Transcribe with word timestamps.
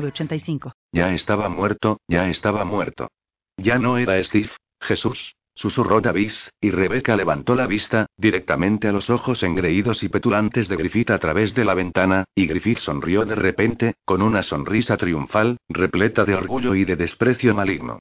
906985. 0.00 0.72
Ya 0.92 1.12
estaba 1.14 1.48
muerto, 1.48 2.00
ya 2.08 2.28
estaba 2.28 2.64
muerto. 2.64 3.08
Ya 3.56 3.78
no 3.78 3.98
era 3.98 4.22
Steve, 4.22 4.50
Jesús, 4.80 5.34
susurró 5.54 6.00
David, 6.00 6.32
y 6.60 6.70
Rebeca 6.70 7.16
levantó 7.16 7.54
la 7.54 7.66
vista, 7.66 8.06
directamente 8.16 8.88
a 8.88 8.92
los 8.92 9.10
ojos 9.10 9.42
engreídos 9.42 10.02
y 10.02 10.08
petulantes 10.08 10.68
de 10.68 10.76
Griffith 10.76 11.10
a 11.10 11.18
través 11.18 11.54
de 11.54 11.64
la 11.64 11.74
ventana, 11.74 12.24
y 12.34 12.46
Griffith 12.46 12.78
sonrió 12.78 13.24
de 13.24 13.34
repente, 13.34 13.94
con 14.04 14.22
una 14.22 14.42
sonrisa 14.42 14.96
triunfal, 14.96 15.58
repleta 15.68 16.24
de 16.24 16.34
orgullo 16.34 16.74
y 16.74 16.84
de 16.84 16.96
desprecio 16.96 17.54
maligno. 17.54 17.98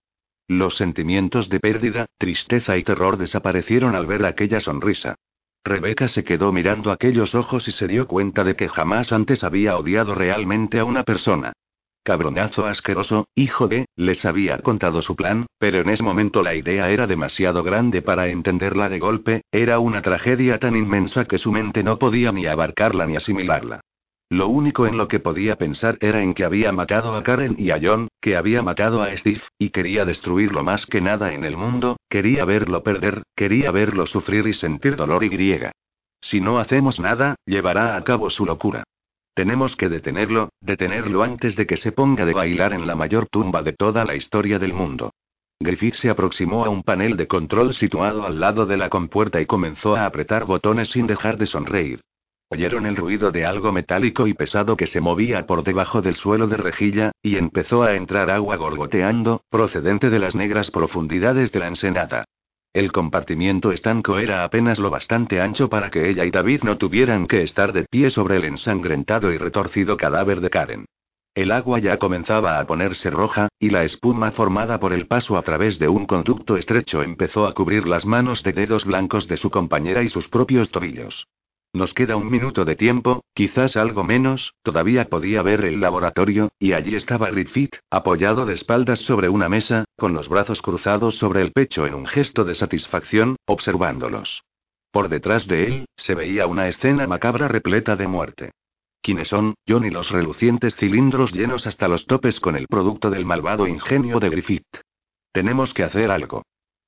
Los 0.48 0.78
sentimientos 0.78 1.50
de 1.50 1.60
pérdida, 1.60 2.06
tristeza 2.18 2.78
y 2.78 2.84
terror 2.84 3.18
desaparecieron 3.18 3.96
al 3.96 4.08
ver 4.08 4.26
aquella 4.26 4.60
sonrisa. 4.60 5.16
Rebeca 5.64 6.08
se 6.08 6.24
quedó 6.24 6.52
mirando 6.52 6.92
aquellos 6.92 7.36
ojos 7.36 7.68
y 7.68 7.72
se 7.72 7.88
dio 7.88 8.08
cuenta 8.08 8.44
de 8.44 8.56
que 8.56 8.70
jamás 8.70 9.12
antes 9.12 9.44
había 9.44 9.78
odiado 9.78 10.16
realmente 10.16 10.80
a 10.80 10.86
una 10.86 11.04
persona. 11.04 11.54
Cabronazo 12.10 12.66
asqueroso, 12.66 13.28
hijo 13.36 13.68
de, 13.68 13.86
les 13.96 14.26
había 14.26 14.58
contado 14.58 15.04
su 15.04 15.16
plan, 15.16 15.46
pero 15.60 15.82
en 15.82 15.90
ese 15.90 16.02
momento 16.02 16.42
la 16.42 16.56
idea 16.56 16.90
era 16.90 17.06
demasiado 17.06 17.62
grande 17.62 18.02
para 18.02 18.30
entenderla 18.30 18.90
de 18.90 18.98
golpe, 18.98 19.44
era 19.52 19.78
una 19.78 20.02
tragedia 20.02 20.58
tan 20.58 20.76
inmensa 20.76 21.26
que 21.26 21.38
su 21.38 21.52
mente 21.52 21.84
no 21.84 22.00
podía 22.00 22.32
ni 22.32 22.48
abarcarla 22.48 23.06
ni 23.06 23.16
asimilarla. 23.16 23.82
Lo 24.28 24.48
único 24.48 24.88
en 24.88 24.98
lo 24.98 25.08
que 25.08 25.20
podía 25.20 25.58
pensar 25.58 26.00
era 26.02 26.24
en 26.24 26.34
que 26.34 26.46
había 26.46 26.72
matado 26.72 27.14
a 27.14 27.22
Karen 27.22 27.56
y 27.60 27.70
a 27.70 27.80
John, 27.80 28.08
que 28.20 28.36
había 28.36 28.64
matado 28.64 29.04
a 29.04 29.16
Steve, 29.16 29.42
y 29.60 29.70
quería 29.70 30.04
destruirlo 30.04 30.64
más 30.64 30.88
que 30.88 31.02
nada 31.02 31.34
en 31.34 31.46
el 31.46 31.58
mundo, 31.58 31.98
quería 32.10 32.44
verlo 32.44 32.82
perder, 32.82 33.22
quería 33.36 33.70
verlo 33.70 34.08
sufrir 34.08 34.48
y 34.48 34.54
sentir 34.54 34.96
dolor 34.96 35.24
y 35.24 35.30
griega. 35.30 35.74
Si 36.22 36.42
no 36.42 36.58
hacemos 36.58 37.00
nada, 37.00 37.36
llevará 37.46 37.96
a 37.96 38.04
cabo 38.04 38.32
su 38.32 38.48
locura. 38.48 38.84
Tenemos 39.40 39.78
que 39.78 39.88
detenerlo, 39.88 40.50
detenerlo 40.60 41.24
antes 41.24 41.56
de 41.56 41.66
que 41.66 41.78
se 41.78 41.94
ponga 41.94 42.26
de 42.26 42.34
bailar 42.34 42.74
en 42.74 42.86
la 42.86 42.94
mayor 42.94 43.26
tumba 43.28 43.64
de 43.64 43.72
toda 43.72 44.04
la 44.04 44.14
historia 44.14 44.60
del 44.60 44.74
mundo. 44.74 45.14
Griffith 45.62 45.94
se 45.94 46.10
aproximó 46.10 46.66
a 46.66 46.70
un 46.70 46.84
panel 46.84 47.16
de 47.16 47.26
control 47.26 47.74
situado 47.74 48.26
al 48.26 48.42
lado 48.42 48.66
de 48.66 48.76
la 48.76 48.90
compuerta 48.90 49.40
y 49.40 49.46
comenzó 49.46 49.96
a 49.96 50.06
apretar 50.06 50.44
botones 50.44 50.90
sin 50.90 51.08
dejar 51.08 51.38
de 51.38 51.46
sonreír. 51.46 52.02
Oyeron 52.50 52.86
el 52.86 52.98
ruido 52.98 53.32
de 53.32 53.46
algo 53.46 53.72
metálico 53.72 54.28
y 54.28 54.34
pesado 54.34 54.76
que 54.76 54.88
se 54.88 55.00
movía 55.00 55.46
por 55.46 55.64
debajo 55.64 56.02
del 56.02 56.18
suelo 56.18 56.48
de 56.48 56.58
rejilla, 56.58 57.14
y 57.24 57.38
empezó 57.38 57.84
a 57.84 57.96
entrar 57.96 58.30
agua 58.30 58.58
gorgoteando, 58.58 59.44
procedente 59.50 60.10
de 60.10 60.20
las 60.20 60.36
negras 60.36 60.70
profundidades 60.70 61.54
de 61.54 61.60
la 61.60 61.68
ensenada. 61.68 62.26
El 62.80 62.94
compartimiento 62.94 63.74
estanco 63.74 64.20
era 64.20 64.46
apenas 64.46 64.80
lo 64.80 64.90
bastante 64.90 65.42
ancho 65.42 65.68
para 65.68 65.90
que 65.90 66.10
ella 66.10 66.24
y 66.24 66.32
David 66.32 66.62
no 66.64 66.78
tuvieran 66.78 67.28
que 67.28 67.44
estar 67.44 67.74
de 67.74 67.84
pie 67.84 68.10
sobre 68.10 68.38
el 68.38 68.46
ensangrentado 68.46 69.34
y 69.34 69.38
retorcido 69.38 69.98
cadáver 69.98 70.40
de 70.40 70.50
Karen. 70.50 70.86
El 71.36 71.52
agua 71.52 71.80
ya 71.80 71.98
comenzaba 71.98 72.58
a 72.58 72.66
ponerse 72.66 73.10
roja, 73.10 73.50
y 73.60 73.70
la 73.70 73.84
espuma 73.84 74.32
formada 74.32 74.80
por 74.80 74.94
el 74.94 75.08
paso 75.08 75.38
a 75.38 75.42
través 75.42 75.78
de 75.78 75.90
un 75.90 76.06
conducto 76.06 76.56
estrecho 76.56 77.04
empezó 77.04 77.48
a 77.48 77.54
cubrir 77.54 77.86
las 77.86 78.06
manos 78.06 78.44
de 78.44 78.54
dedos 78.54 78.86
blancos 78.86 79.28
de 79.28 79.36
su 79.36 79.50
compañera 79.50 80.02
y 80.02 80.08
sus 80.08 80.30
propios 80.30 80.72
tobillos. 80.72 81.28
Nos 81.72 81.94
queda 81.94 82.16
un 82.16 82.32
minuto 82.32 82.66
de 82.66 82.76
tiempo, 82.76 83.24
quizás 83.36 83.78
algo 83.78 84.04
menos, 84.04 84.56
todavía 84.64 85.06
podía 85.06 85.44
ver 85.44 85.66
el 85.66 85.80
laboratorio, 85.80 86.50
y 86.58 86.74
allí 86.74 86.96
estaba 86.96 87.30
Griffith, 87.30 87.76
apoyado 87.92 88.48
de 88.48 88.56
espaldas 88.56 89.00
sobre 89.00 89.30
una 89.30 89.50
mesa, 89.50 89.86
con 89.96 90.14
los 90.14 90.30
brazos 90.30 90.64
cruzados 90.64 91.16
sobre 91.18 91.42
el 91.42 91.52
pecho 91.52 91.86
en 91.86 91.94
un 91.94 92.08
gesto 92.08 92.44
de 92.44 92.56
satisfacción, 92.56 93.36
observándolos. 93.46 94.42
Por 94.92 95.10
detrás 95.10 95.48
de 95.48 95.66
él, 95.66 95.86
se 95.96 96.16
veía 96.16 96.48
una 96.48 96.68
escena 96.68 97.06
macabra 97.06 97.48
repleta 97.48 97.96
de 97.96 98.08
muerte. 98.08 98.52
¿Quiénes 99.04 99.28
son, 99.28 99.54
John 99.68 99.86
y 99.86 99.92
los 99.92 100.10
relucientes 100.10 100.76
cilindros 100.76 101.34
llenos 101.34 101.68
hasta 101.68 101.88
los 101.88 102.08
topes 102.08 102.40
con 102.40 102.56
el 102.56 102.68
producto 102.68 103.12
del 103.12 103.26
malvado 103.26 103.68
ingenio 103.68 104.20
de 104.20 104.30
Griffith? 104.30 104.82
Tenemos 105.32 105.76
que 105.76 105.84
hacer 105.84 106.10
algo. 106.10 106.42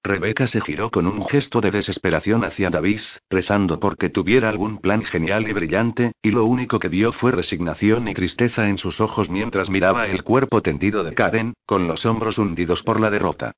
Rebeca 0.03 0.47
se 0.47 0.61
giró 0.61 0.89
con 0.89 1.05
un 1.05 1.23
gesto 1.27 1.61
de 1.61 1.69
desesperación 1.69 2.43
hacia 2.43 2.71
David, 2.71 3.01
rezando 3.29 3.79
porque 3.79 4.09
tuviera 4.09 4.49
algún 4.49 4.79
plan 4.79 5.03
genial 5.03 5.47
y 5.47 5.53
brillante, 5.53 6.13
y 6.23 6.31
lo 6.31 6.45
único 6.45 6.79
que 6.79 6.87
vio 6.87 7.11
fue 7.11 7.31
resignación 7.31 8.07
y 8.07 8.15
tristeza 8.15 8.67
en 8.67 8.79
sus 8.79 8.99
ojos 8.99 9.29
mientras 9.29 9.69
miraba 9.69 10.07
el 10.07 10.23
cuerpo 10.23 10.63
tendido 10.63 11.03
de 11.03 11.13
Karen, 11.13 11.53
con 11.67 11.87
los 11.87 12.03
hombros 12.07 12.39
hundidos 12.39 12.81
por 12.81 12.99
la 12.99 13.11
derrota. 13.11 13.53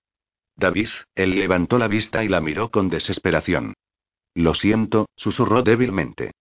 David, 0.57 0.89
él 1.15 1.39
levantó 1.39 1.77
la 1.79 1.87
vista 1.87 2.25
y 2.25 2.27
la 2.27 2.41
miró 2.41 2.69
con 2.69 2.89
desesperación. 2.89 3.73
Lo 4.35 4.53
siento, 4.53 5.07
susurró 5.15 5.63
débilmente. 5.63 6.31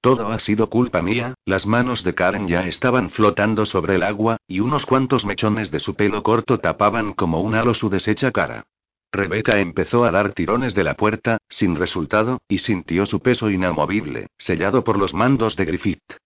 Todo 0.00 0.26
ha 0.32 0.40
sido 0.40 0.68
culpa 0.68 1.02
mía, 1.02 1.34
las 1.44 1.66
manos 1.66 2.02
de 2.02 2.14
Karen 2.14 2.48
ya 2.48 2.66
estaban 2.66 3.10
flotando 3.10 3.64
sobre 3.64 3.94
el 3.94 4.02
agua, 4.02 4.38
y 4.48 4.58
unos 4.58 4.86
cuantos 4.86 5.24
mechones 5.24 5.70
de 5.70 5.78
su 5.78 5.94
pelo 5.94 6.24
corto 6.24 6.58
tapaban 6.58 7.12
como 7.12 7.40
un 7.40 7.54
halo 7.54 7.74
su 7.74 7.88
deshecha 7.88 8.32
cara. 8.32 8.64
Rebeca 9.12 9.58
empezó 9.58 10.04
a 10.04 10.10
dar 10.10 10.32
tirones 10.32 10.74
de 10.74 10.84
la 10.84 10.94
puerta, 10.94 11.36
sin 11.50 11.76
resultado, 11.76 12.40
y 12.48 12.58
sintió 12.58 13.04
su 13.04 13.20
peso 13.20 13.50
inamovible, 13.50 14.28
sellado 14.38 14.84
por 14.84 14.98
los 14.98 15.12
mandos 15.12 15.54
de 15.54 15.66
Griffith. 15.66 16.16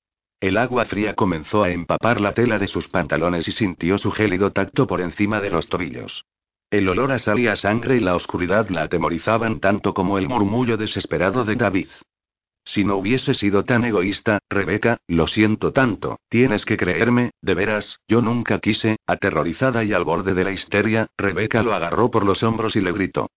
El 0.40 0.56
agua 0.56 0.84
fría 0.84 1.14
comenzó 1.14 1.64
a 1.64 1.70
empapar 1.70 2.20
la 2.20 2.32
tela 2.32 2.60
de 2.60 2.68
sus 2.68 2.86
pantalones 2.86 3.48
y 3.48 3.52
sintió 3.52 3.98
su 3.98 4.12
gélido 4.12 4.52
tacto 4.52 4.86
por 4.86 5.00
encima 5.00 5.40
de 5.40 5.50
los 5.50 5.68
tobillos. 5.68 6.24
El 6.70 6.88
olor 6.88 7.10
a 7.10 7.18
sal 7.18 7.40
y 7.40 7.48
a 7.48 7.56
sangre 7.56 7.96
y 7.96 8.00
la 8.00 8.14
oscuridad 8.14 8.68
la 8.68 8.82
atemorizaban 8.82 9.58
tanto 9.58 9.92
como 9.92 10.18
el 10.18 10.28
murmullo 10.28 10.76
desesperado 10.76 11.44
de 11.44 11.56
David. 11.56 11.88
Si 12.66 12.84
no 12.84 12.96
hubiese 12.96 13.32
sido 13.32 13.64
tan 13.64 13.84
egoísta, 13.84 14.40
Rebeca, 14.50 14.98
lo 15.06 15.28
siento 15.28 15.72
tanto, 15.72 16.18
tienes 16.28 16.64
que 16.64 16.76
creerme, 16.76 17.30
de 17.40 17.54
veras, 17.54 18.00
yo 18.08 18.20
nunca 18.20 18.58
quise, 18.58 18.96
aterrorizada 19.06 19.84
y 19.84 19.92
al 19.92 20.02
borde 20.02 20.34
de 20.34 20.42
la 20.42 20.50
histeria, 20.50 21.06
Rebeca 21.16 21.62
lo 21.62 21.74
agarró 21.74 22.10
por 22.10 22.26
los 22.26 22.42
hombros 22.42 22.74
y 22.74 22.80
le 22.80 22.90
gritó. 22.90 23.30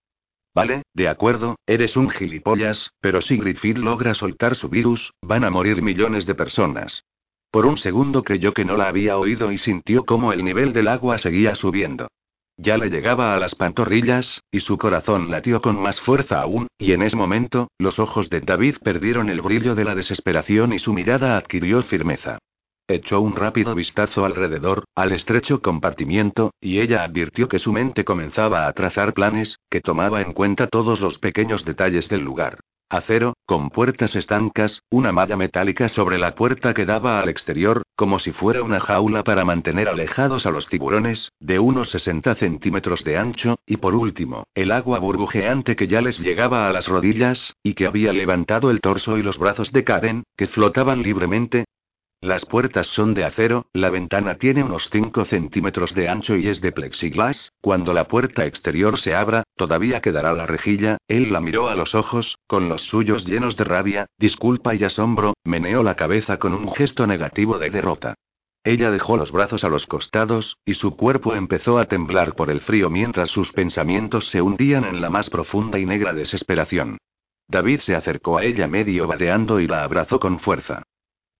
Vale, 0.55 0.81
de 0.95 1.07
acuerdo, 1.07 1.57
eres 1.67 1.95
un 1.95 2.09
gilipollas, 2.09 2.91
pero 3.01 3.21
si 3.21 3.37
Griffith 3.37 3.77
logra 3.77 4.15
soltar 4.15 4.55
su 4.55 4.67
virus, 4.67 5.13
van 5.21 5.43
a 5.43 5.51
morir 5.51 5.83
millones 5.83 6.25
de 6.25 6.33
personas. 6.33 7.03
Por 7.51 7.67
un 7.67 7.77
segundo 7.77 8.23
creyó 8.23 8.51
que 8.53 8.65
no 8.65 8.77
la 8.77 8.87
había 8.87 9.19
oído 9.19 9.51
y 9.51 9.59
sintió 9.59 10.05
como 10.05 10.33
el 10.33 10.43
nivel 10.43 10.73
del 10.73 10.87
agua 10.87 11.19
seguía 11.19 11.53
subiendo. 11.53 12.07
Ya 12.61 12.77
le 12.77 12.89
llegaba 12.89 13.33
a 13.33 13.39
las 13.39 13.55
pantorrillas, 13.55 14.41
y 14.51 14.59
su 14.59 14.77
corazón 14.77 15.31
latió 15.31 15.61
con 15.61 15.81
más 15.81 16.01
fuerza 16.01 16.41
aún, 16.41 16.67
y 16.77 16.91
en 16.91 17.03
ese 17.03 17.15
momento, 17.15 17.69
los 17.79 17.99
ojos 17.99 18.29
de 18.29 18.41
David 18.41 18.75
perdieron 18.83 19.29
el 19.29 19.39
brillo 19.39 19.75
de 19.75 19.85
la 19.85 19.95
desesperación 19.95 20.73
y 20.73 20.79
su 20.79 20.91
mirada 20.91 21.37
adquirió 21.37 21.81
firmeza. 21.83 22.37
Echó 22.85 23.21
un 23.21 23.37
rápido 23.37 23.75
vistazo 23.75 24.25
alrededor, 24.25 24.83
al 24.93 25.13
estrecho 25.13 25.61
compartimiento, 25.61 26.51
y 26.59 26.81
ella 26.81 27.05
advirtió 27.05 27.47
que 27.47 27.59
su 27.59 27.71
mente 27.71 28.03
comenzaba 28.03 28.67
a 28.67 28.73
trazar 28.73 29.13
planes, 29.13 29.57
que 29.69 29.79
tomaba 29.79 30.21
en 30.21 30.33
cuenta 30.33 30.67
todos 30.67 30.99
los 30.99 31.17
pequeños 31.17 31.63
detalles 31.63 32.09
del 32.09 32.23
lugar. 32.23 32.59
Acero, 32.91 33.35
con 33.45 33.69
puertas 33.69 34.15
estancas, 34.15 34.81
una 34.89 35.11
malla 35.11 35.37
metálica 35.37 35.89
sobre 35.89 36.17
la 36.17 36.33
puerta 36.33 36.73
que 36.73 36.85
daba 36.85 37.19
al 37.19 37.29
exterior, 37.29 37.83
como 37.95 38.17
si 38.17 38.31
fuera 38.31 38.63
una 38.63 38.79
jaula 38.79 39.23
para 39.23 39.45
mantener 39.45 39.87
alejados 39.87 40.47
a 40.47 40.49
los 40.49 40.67
tiburones, 40.67 41.31
de 41.39 41.59
unos 41.59 41.91
60 41.91 42.33
centímetros 42.33 43.03
de 43.03 43.17
ancho, 43.17 43.59
y 43.67 43.77
por 43.77 43.93
último, 43.93 44.45
el 44.55 44.71
agua 44.71 44.97
burbujeante 44.97 45.75
que 45.75 45.87
ya 45.87 46.01
les 46.01 46.19
llegaba 46.19 46.67
a 46.67 46.73
las 46.73 46.87
rodillas, 46.87 47.55
y 47.61 47.75
que 47.75 47.85
había 47.85 48.11
levantado 48.11 48.71
el 48.71 48.81
torso 48.81 49.19
y 49.19 49.21
los 49.21 49.37
brazos 49.37 49.71
de 49.71 49.83
Karen, 49.83 50.23
que 50.35 50.47
flotaban 50.47 51.03
libremente, 51.03 51.65
las 52.21 52.45
puertas 52.45 52.87
son 52.87 53.13
de 53.13 53.23
acero, 53.23 53.67
la 53.71 53.89
ventana 53.89 54.35
tiene 54.35 54.61
unos 54.61 54.89
5 54.91 55.23
centímetros 55.23 55.95
de 55.95 56.09
ancho 56.09 56.35
y 56.35 56.49
es 56.49 56.59
de 56.59 56.73
plexiglas, 56.73 57.53
cuando 57.61 57.93
la 57.93 58.09
puerta 58.09 58.45
exterior 58.45 58.99
se 58.99 59.15
abra, 59.15 59.43
todavía 59.55 60.01
quedará 60.01 60.33
la 60.33 60.45
rejilla, 60.45 60.97
él 61.07 61.31
la 61.31 61.39
miró 61.39 61.69
a 61.69 61.75
los 61.75 61.95
ojos, 61.95 62.37
con 62.45 62.67
los 62.67 62.83
suyos 62.83 63.25
llenos 63.25 63.55
de 63.55 63.63
rabia, 63.63 64.07
disculpa 64.17 64.75
y 64.75 64.83
asombro, 64.83 65.33
meneó 65.45 65.81
la 65.81 65.95
cabeza 65.95 66.37
con 66.37 66.53
un 66.53 66.69
gesto 66.73 67.07
negativo 67.07 67.57
de 67.57 67.69
derrota. 67.69 68.15
Ella 68.65 68.91
dejó 68.91 69.15
los 69.15 69.31
brazos 69.31 69.63
a 69.63 69.69
los 69.69 69.87
costados, 69.87 70.57
y 70.65 70.73
su 70.73 70.97
cuerpo 70.97 71.35
empezó 71.35 71.77
a 71.77 71.85
temblar 71.85 72.35
por 72.35 72.49
el 72.49 72.59
frío 72.59 72.89
mientras 72.89 73.29
sus 73.29 73.53
pensamientos 73.53 74.27
se 74.29 74.41
hundían 74.41 74.83
en 74.83 74.99
la 74.99 75.09
más 75.09 75.29
profunda 75.29 75.79
y 75.79 75.85
negra 75.85 76.13
desesperación. 76.13 76.97
David 77.47 77.79
se 77.79 77.95
acercó 77.95 78.37
a 78.37 78.43
ella 78.43 78.67
medio 78.67 79.07
vadeando 79.07 79.61
y 79.61 79.67
la 79.67 79.83
abrazó 79.83 80.19
con 80.19 80.39
fuerza. 80.39 80.83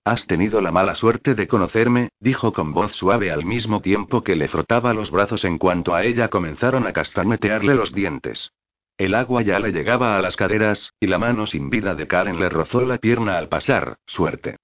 Has 0.09 0.25
tenido 0.25 0.59
la 0.59 0.71
mala 0.71 0.95
suerte 0.95 1.35
de 1.35 1.47
conocerme, 1.47 2.09
dijo 2.19 2.51
con 2.51 2.73
voz 2.73 2.93
suave 2.93 3.29
al 3.29 3.45
mismo 3.45 3.79
tiempo 3.79 4.23
que 4.23 4.35
le 4.35 4.47
frotaba 4.47 4.91
los 4.91 5.11
brazos 5.11 5.45
en 5.45 5.59
cuanto 5.59 5.93
a 5.93 6.03
ella 6.03 6.29
comenzaron 6.29 6.87
a 6.87 6.93
castañetearle 6.93 7.75
los 7.75 7.93
dientes. 7.93 8.51
El 8.97 9.13
agua 9.13 9.43
ya 9.43 9.59
le 9.59 9.71
llegaba 9.71 10.17
a 10.17 10.21
las 10.23 10.35
caderas, 10.35 10.93
y 10.99 11.05
la 11.05 11.19
mano 11.19 11.45
sin 11.45 11.69
vida 11.69 11.93
de 11.93 12.07
Karen 12.07 12.39
le 12.39 12.49
rozó 12.49 12.81
la 12.81 12.97
pierna 12.97 13.37
al 13.37 13.49
pasar, 13.49 13.97
suerte. 14.07 14.55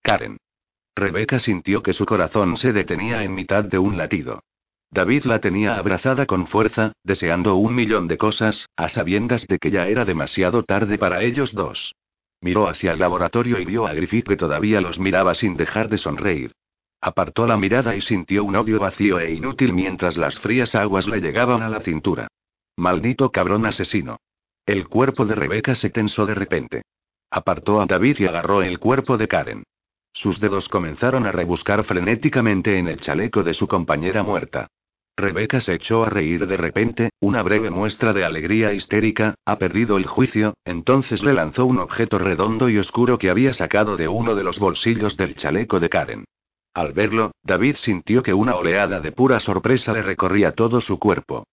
Karen. 0.00 0.38
Rebeca 0.94 1.40
sintió 1.40 1.82
que 1.82 1.92
su 1.92 2.06
corazón 2.06 2.56
se 2.56 2.72
detenía 2.72 3.22
en 3.22 3.34
mitad 3.34 3.64
de 3.64 3.76
un 3.76 3.98
latido. 3.98 4.44
David 4.90 5.24
la 5.24 5.40
tenía 5.40 5.76
abrazada 5.76 6.24
con 6.24 6.46
fuerza, 6.46 6.92
deseando 7.04 7.56
un 7.56 7.74
millón 7.74 8.08
de 8.08 8.16
cosas, 8.16 8.66
a 8.76 8.88
sabiendas 8.88 9.46
de 9.46 9.58
que 9.58 9.70
ya 9.70 9.88
era 9.88 10.06
demasiado 10.06 10.62
tarde 10.62 10.96
para 10.96 11.22
ellos 11.22 11.52
dos. 11.52 11.94
Miró 12.40 12.68
hacia 12.68 12.92
el 12.92 12.98
laboratorio 12.98 13.58
y 13.58 13.64
vio 13.64 13.86
a 13.86 13.94
Griffith 13.94 14.28
que 14.28 14.36
todavía 14.36 14.80
los 14.80 14.98
miraba 14.98 15.34
sin 15.34 15.56
dejar 15.56 15.88
de 15.88 15.98
sonreír. 15.98 16.52
Apartó 17.00 17.46
la 17.46 17.56
mirada 17.56 17.94
y 17.94 18.00
sintió 18.00 18.44
un 18.44 18.56
odio 18.56 18.78
vacío 18.78 19.20
e 19.20 19.32
inútil 19.32 19.72
mientras 19.72 20.16
las 20.16 20.38
frías 20.38 20.74
aguas 20.74 21.06
le 21.06 21.20
llegaban 21.20 21.62
a 21.62 21.68
la 21.68 21.80
cintura. 21.80 22.28
Maldito 22.76 23.30
cabrón 23.30 23.66
asesino. 23.66 24.18
El 24.66 24.88
cuerpo 24.88 25.24
de 25.24 25.34
Rebeca 25.34 25.74
se 25.74 25.90
tensó 25.90 26.26
de 26.26 26.34
repente. 26.34 26.82
Apartó 27.30 27.80
a 27.80 27.86
David 27.86 28.16
y 28.20 28.26
agarró 28.26 28.62
el 28.62 28.78
cuerpo 28.78 29.16
de 29.16 29.28
Karen. 29.28 29.64
Sus 30.12 30.40
dedos 30.40 30.68
comenzaron 30.68 31.26
a 31.26 31.32
rebuscar 31.32 31.84
frenéticamente 31.84 32.78
en 32.78 32.88
el 32.88 33.00
chaleco 33.00 33.42
de 33.42 33.54
su 33.54 33.68
compañera 33.68 34.22
muerta. 34.22 34.68
Rebeca 35.18 35.62
se 35.62 35.72
echó 35.72 36.04
a 36.04 36.10
reír 36.10 36.46
de 36.46 36.58
repente, 36.58 37.10
una 37.20 37.42
breve 37.42 37.70
muestra 37.70 38.12
de 38.12 38.24
alegría 38.24 38.74
histérica, 38.74 39.34
ha 39.46 39.56
perdido 39.58 39.96
el 39.96 40.06
juicio, 40.06 40.54
entonces 40.64 41.22
le 41.22 41.32
lanzó 41.32 41.64
un 41.64 41.78
objeto 41.78 42.18
redondo 42.18 42.68
y 42.68 42.76
oscuro 42.76 43.18
que 43.18 43.30
había 43.30 43.54
sacado 43.54 43.96
de 43.96 44.08
uno 44.08 44.34
de 44.34 44.44
los 44.44 44.58
bolsillos 44.58 45.16
del 45.16 45.34
chaleco 45.34 45.80
de 45.80 45.88
Karen. 45.88 46.24
Al 46.74 46.92
verlo, 46.92 47.32
David 47.42 47.76
sintió 47.76 48.22
que 48.22 48.34
una 48.34 48.56
oleada 48.56 49.00
de 49.00 49.10
pura 49.10 49.40
sorpresa 49.40 49.94
le 49.94 50.02
recorría 50.02 50.52
todo 50.52 50.82
su 50.82 50.98
cuerpo. 50.98 51.46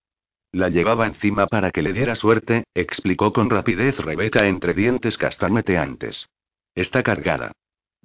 La 0.52 0.68
llevaba 0.68 1.08
encima 1.08 1.48
para 1.48 1.72
que 1.72 1.82
le 1.82 1.94
diera 1.94 2.16
suerte, 2.16 2.66
explicó 2.76 3.32
con 3.32 3.50
rapidez 3.50 3.98
Rebeca 3.98 4.46
entre 4.46 4.74
dientes 4.74 5.18
castañeteantes. 5.18 6.28
Está 6.76 7.02
cargada. 7.02 7.54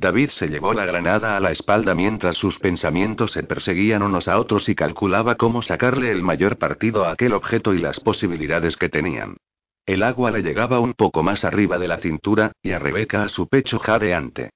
David 0.00 0.30
se 0.30 0.46
llevó 0.46 0.74
la 0.74 0.84
granada 0.84 1.36
a 1.36 1.40
la 1.40 1.50
espalda 1.50 1.92
mientras 1.92 2.36
sus 2.36 2.60
pensamientos 2.60 3.32
se 3.32 3.42
perseguían 3.42 4.04
unos 4.04 4.28
a 4.28 4.38
otros 4.38 4.68
y 4.68 4.76
calculaba 4.76 5.34
cómo 5.34 5.60
sacarle 5.60 6.12
el 6.12 6.22
mayor 6.22 6.56
partido 6.56 7.04
a 7.04 7.10
aquel 7.10 7.32
objeto 7.32 7.74
y 7.74 7.78
las 7.78 7.98
posibilidades 7.98 8.76
que 8.76 8.88
tenían. 8.88 9.38
El 9.86 10.04
agua 10.04 10.30
le 10.30 10.42
llegaba 10.42 10.78
un 10.78 10.94
poco 10.94 11.24
más 11.24 11.44
arriba 11.44 11.78
de 11.78 11.88
la 11.88 11.98
cintura, 11.98 12.52
y 12.62 12.70
a 12.70 12.78
Rebeca 12.78 13.24
a 13.24 13.28
su 13.28 13.48
pecho 13.48 13.80
jadeante. 13.80 14.50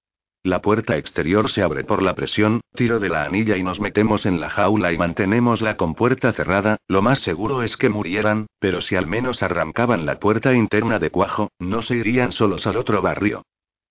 La 0.45 0.61
puerta 0.61 0.97
exterior 0.97 1.51
se 1.51 1.63
abre 1.63 1.83
por 1.83 2.03
la 2.03 2.15
presión, 2.15 2.61
tiro 2.77 3.01
de 3.01 3.09
la 3.09 3.25
anilla 3.25 3.57
y 3.57 3.65
nos 3.65 3.81
metemos 3.81 4.27
en 4.27 4.41
la 4.41 4.49
jaula 4.49 4.93
y 4.93 4.99
mantenemos 4.99 5.61
la 5.61 5.77
compuerta 5.77 6.33
cerrada, 6.33 6.79
lo 6.87 7.03
más 7.03 7.19
seguro 7.19 7.63
es 7.63 7.77
que 7.77 7.89
murieran, 7.89 8.47
pero 8.61 8.81
si 8.81 8.95
al 8.95 9.09
menos 9.09 9.43
arrancaban 9.43 10.07
la 10.07 10.21
puerta 10.21 10.55
interna 10.55 11.01
de 11.01 11.11
cuajo, 11.11 11.51
no 11.59 11.83
se 11.83 11.97
irían 11.97 12.31
solos 12.31 12.69
al 12.69 12.77
otro 12.77 13.03
barrio. 13.03 13.43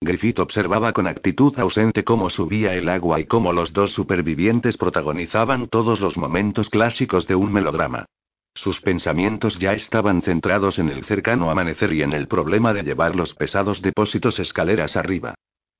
Griffith 0.04 0.40
observaba 0.40 0.94
con 0.94 1.06
actitud 1.06 1.58
ausente 1.60 2.04
cómo 2.04 2.32
subía 2.32 2.74
el 2.74 2.90
agua 2.90 3.20
y 3.20 3.26
cómo 3.26 3.54
los 3.54 3.72
dos 3.72 3.92
supervivientes 3.92 4.76
protagonizaban 4.76 5.68
todos 5.68 6.02
los 6.02 6.18
momentos 6.18 6.72
clásicos 6.72 7.28
de 7.28 7.36
un 7.36 7.54
melodrama. 7.54 8.06
Sus 8.56 8.82
pensamientos 8.82 9.60
ya 9.60 9.74
estaban 9.74 10.24
centrados 10.24 10.80
en 10.80 10.90
el 10.90 11.06
cercano 11.06 11.52
amanecer 11.52 11.94
y 11.94 12.02
en 12.02 12.14
el 12.14 12.28
problema 12.28 12.74
de 12.74 12.82
llevar 12.82 13.16
los 13.16 13.36
pesados 13.36 13.84
depósitos 13.84 14.40
escaleras 14.40 14.98
arriba. 14.98 15.36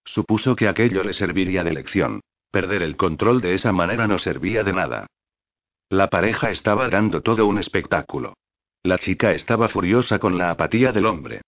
Supuso 0.06 0.56
que 0.56 0.68
aquello 0.68 1.04
le 1.04 1.14
serviría 1.14 1.64
de 1.64 1.74
lección. 1.74 2.22
Perder 2.52 2.84
el 2.84 2.98
control 2.98 3.42
de 3.42 3.56
esa 3.56 3.72
manera 3.72 4.08
no 4.08 4.20
servía 4.20 4.64
de 4.64 4.74
nada. 4.74 5.08
La 5.90 6.10
pareja 6.10 6.52
estaba 6.52 6.90
dando 6.90 7.22
todo 7.22 7.48
un 7.48 7.58
espectáculo. 7.58 8.36
La 8.84 9.00
chica 9.00 9.32
estaba 9.32 9.68
furiosa 9.68 10.20
con 10.20 10.38
la 10.38 10.52
apatía 10.52 10.92
del 10.92 11.08
hombre. 11.08 11.42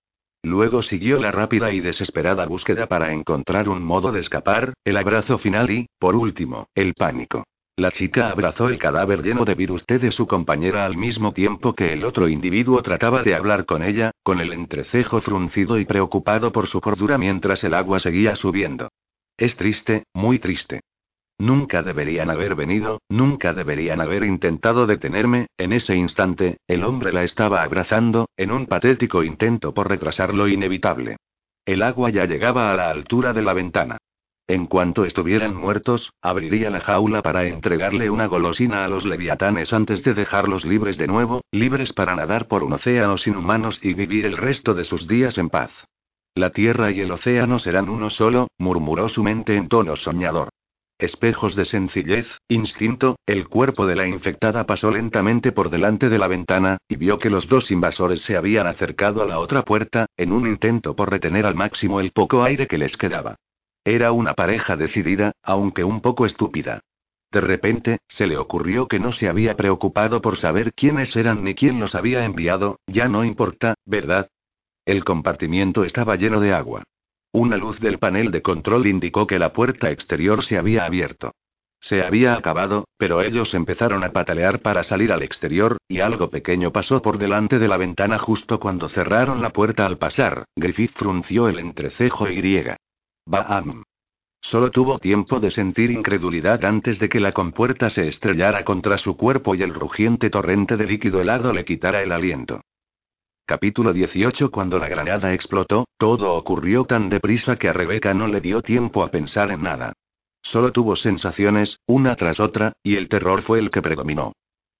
Luego 0.44 0.84
siguió 0.84 1.19
la 1.19 1.31
rápida 1.31 1.72
y 1.72 1.80
desesperada 1.80 2.45
búsqueda 2.45 2.88
para 2.88 3.13
encontrar 3.13 3.69
un 3.69 3.81
modo 3.81 4.12
de 4.12 4.19
escapar, 4.19 4.74
el 4.84 4.98
abrazo 4.98 5.38
final 5.38 5.72
y, 5.72 5.88
por 5.98 6.18
último, 6.18 6.68
el 6.75 6.94
pánico. 6.94 7.45
La 7.78 7.92
chica 7.92 8.30
abrazó 8.30 8.68
el 8.68 8.78
cadáver 8.78 9.24
lleno 9.24 9.45
de 9.45 9.56
virus 9.56 9.84
de 9.88 10.12
su 10.12 10.28
compañera 10.28 10.86
al 10.86 10.95
mismo 10.95 11.31
tiempo 11.31 11.74
que 11.74 11.94
el 11.94 12.04
otro 12.04 12.28
individuo 12.28 12.84
trataba 12.84 13.24
de 13.24 13.34
hablar 13.34 13.66
con 13.66 13.84
ella, 13.84 14.12
con 14.22 14.42
el 14.42 14.54
entrecejo 14.54 15.22
fruncido 15.22 15.80
y 15.80 15.86
preocupado 15.86 16.51
por 16.51 16.68
su 16.68 16.81
cordura 16.81 17.18
mientras 17.18 17.63
el 17.63 17.74
agua 17.74 18.00
seguía 18.00 18.36
subiendo. 18.36 18.89
Es 19.38 19.56
triste, 19.56 20.04
muy 20.13 20.38
triste. 20.38 20.81
Nunca 21.44 21.84
deberían 21.84 22.30
haber 22.30 22.56
venido, 22.56 23.01
nunca 23.10 23.54
deberían 23.54 24.00
haber 24.00 24.24
intentado 24.24 24.88
detenerme, 24.88 25.48
en 25.57 25.74
ese 25.74 25.94
instante, 25.94 26.56
el 26.69 26.86
hombre 26.86 27.12
la 27.12 27.24
estaba 27.24 27.63
abrazando, 27.63 28.30
en 28.38 28.50
un 28.50 28.66
patético 28.66 29.25
intento 29.25 29.74
por 29.74 29.90
retrasar 29.90 30.34
lo 30.34 30.48
inevitable. 30.48 31.18
El 31.66 31.81
agua 31.81 32.12
ya 32.12 32.24
llegaba 32.24 32.72
a 32.72 32.78
la 32.78 32.90
altura 32.90 33.34
de 33.34 33.42
la 33.42 33.51
ventana. 33.51 33.98
En 34.48 34.68
cuanto 34.68 35.04
estuvieran 35.04 35.54
muertos, 35.54 36.13
abriría 36.22 36.69
la 36.69 36.80
jaula 36.80 37.22
para 37.22 37.44
entregarle 37.44 38.10
una 38.10 38.28
golosina 38.28 38.86
a 38.86 38.88
los 38.88 39.06
leviatanes 39.06 39.74
antes 39.74 40.01
de 40.06 40.13
dejarlos 40.13 40.63
libres 40.63 40.98
de 40.98 41.07
nuevo, 41.07 41.42
libres 41.51 41.92
para 41.92 42.16
nadar 42.16 42.48
por 42.48 42.63
un 42.63 42.72
océano 42.72 43.18
sin 43.18 43.36
humanos 43.36 43.81
y 43.84 43.94
vivir 43.94 44.25
el 44.25 44.38
resto 44.38 44.74
de 44.74 44.86
sus 44.86 45.10
días 45.10 45.38
en 45.38 45.50
paz. 45.50 45.72
La 46.36 46.51
tierra 46.51 46.92
y 46.92 47.01
el 47.01 47.12
océano 47.12 47.60
serán 47.60 47.89
uno 47.89 48.10
solo, 48.10 48.48
murmuró 48.57 49.10
su 49.10 49.24
mente 49.24 49.57
en 49.57 49.68
tono 49.68 49.98
soñador. 49.98 50.48
Espejos 51.04 51.54
de 51.58 51.66
sencillez, 51.66 52.38
instinto, 52.48 53.18
el 53.26 53.50
cuerpo 53.50 53.86
de 53.86 53.98
la 53.98 54.08
infectada 54.08 54.66
pasó 54.66 54.90
lentamente 54.90 55.52
por 55.52 55.70
delante 55.70 56.08
de 56.08 56.18
la 56.18 56.30
ventana, 56.30 56.78
y 56.88 56.96
vio 56.96 57.20
que 57.20 57.30
los 57.30 57.50
dos 57.50 57.72
invasores 57.72 58.22
se 58.22 58.38
habían 58.38 58.68
acercado 58.68 59.22
a 59.22 59.26
la 59.26 59.40
otra 59.40 59.64
puerta, 59.64 60.06
en 60.16 60.32
un 60.32 60.48
intento 60.48 60.96
por 60.96 61.12
retener 61.12 61.46
al 61.46 61.56
máximo 61.56 62.00
el 62.00 62.12
poco 62.14 62.42
aire 62.46 62.68
que 62.68 62.78
les 62.78 62.96
quedaba. 62.96 63.36
Era 63.84 64.14
una 64.14 64.34
pareja 64.34 64.78
decidida, 64.78 65.34
aunque 65.44 65.84
un 65.84 66.00
poco 66.00 66.26
estúpida. 66.26 66.80
De 67.34 67.42
repente, 67.42 67.98
se 68.08 68.26
le 68.26 68.38
ocurrió 68.38 68.88
que 68.88 69.00
no 69.02 69.12
se 69.12 69.28
había 69.28 69.58
preocupado 69.58 70.22
por 70.22 70.38
saber 70.38 70.72
quiénes 70.72 71.14
eran 71.18 71.44
ni 71.44 71.54
quién 71.54 71.82
los 71.82 71.96
había 71.96 72.24
enviado, 72.24 72.80
ya 72.88 73.10
no 73.10 73.26
importa, 73.26 73.74
¿verdad? 73.84 74.30
El 74.86 75.04
compartimiento 75.04 75.84
estaba 75.84 76.16
lleno 76.16 76.40
de 76.40 76.54
agua. 76.54 76.84
Una 77.36 77.58
luz 77.58 77.80
del 77.80 77.98
panel 77.98 78.30
de 78.30 78.44
control 78.44 78.86
indicó 78.86 79.26
que 79.26 79.40
la 79.40 79.54
puerta 79.54 79.90
exterior 79.90 80.44
se 80.44 80.56
había 80.56 80.86
abierto. 80.86 81.34
Se 81.82 82.04
había 82.04 82.36
acabado, 82.36 82.86
pero 82.96 83.24
ellos 83.24 83.56
empezaron 83.56 84.04
a 84.04 84.12
patalear 84.12 84.60
para 84.60 84.84
salir 84.84 85.12
al 85.12 85.24
exterior, 85.24 85.78
y 85.88 86.00
algo 86.00 86.30
pequeño 86.30 86.72
pasó 86.72 87.02
por 87.02 87.18
delante 87.18 87.58
de 87.58 87.68
la 87.68 87.78
ventana 87.78 88.20
justo 88.20 88.60
cuando 88.60 88.88
cerraron 88.88 89.42
la 89.42 89.50
puerta 89.50 89.88
al 89.88 89.98
pasar. 89.98 90.46
Griffith 90.56 90.94
frunció 90.96 91.50
el 91.50 91.58
entrecejo 91.58 92.30
y 92.30 92.36
griega. 92.36 92.78
Baam. 93.25 93.84
Solo 94.40 94.70
tuvo 94.70 95.00
tiempo 95.00 95.40
de 95.40 95.50
sentir 95.50 95.90
incredulidad 95.90 96.63
antes 96.63 97.00
de 97.00 97.10
que 97.10 97.20
la 97.20 97.32
compuerta 97.32 97.90
se 97.90 98.08
estrellara 98.08 98.63
contra 98.63 99.00
su 99.00 99.18
cuerpo 99.18 99.56
y 99.56 99.63
el 99.63 99.74
rugiente 99.74 100.30
torrente 100.30 100.78
de 100.78 100.86
líquido 100.86 101.20
helado 101.20 101.52
le 101.52 101.66
quitara 101.66 102.04
el 102.04 102.12
aliento. 102.12 102.62
Capítulo 103.46 103.92
18 103.92 104.52
Cuando 104.52 104.80
la 104.80 104.88
granada 104.88 105.34
explotó, 105.34 105.86
todo 105.98 106.34
ocurrió 106.34 106.86
tan 106.86 107.10
deprisa 107.10 107.58
que 107.58 107.68
a 107.68 107.74
Rebeca 107.74 108.14
no 108.14 108.28
le 108.28 108.40
dio 108.40 108.62
tiempo 108.62 109.04
a 109.04 109.12
pensar 109.12 109.52
en 109.52 109.64
nada. 109.64 109.92
Solo 110.42 110.72
tuvo 110.72 110.96
sensaciones, 110.96 111.80
una 111.86 112.16
tras 112.16 112.40
otra, 112.40 112.72
y 112.84 112.96
el 112.96 113.10
terror 113.10 113.42
fue 113.42 113.60
el 113.60 113.70
que 113.70 113.82
predominó. 113.82 114.32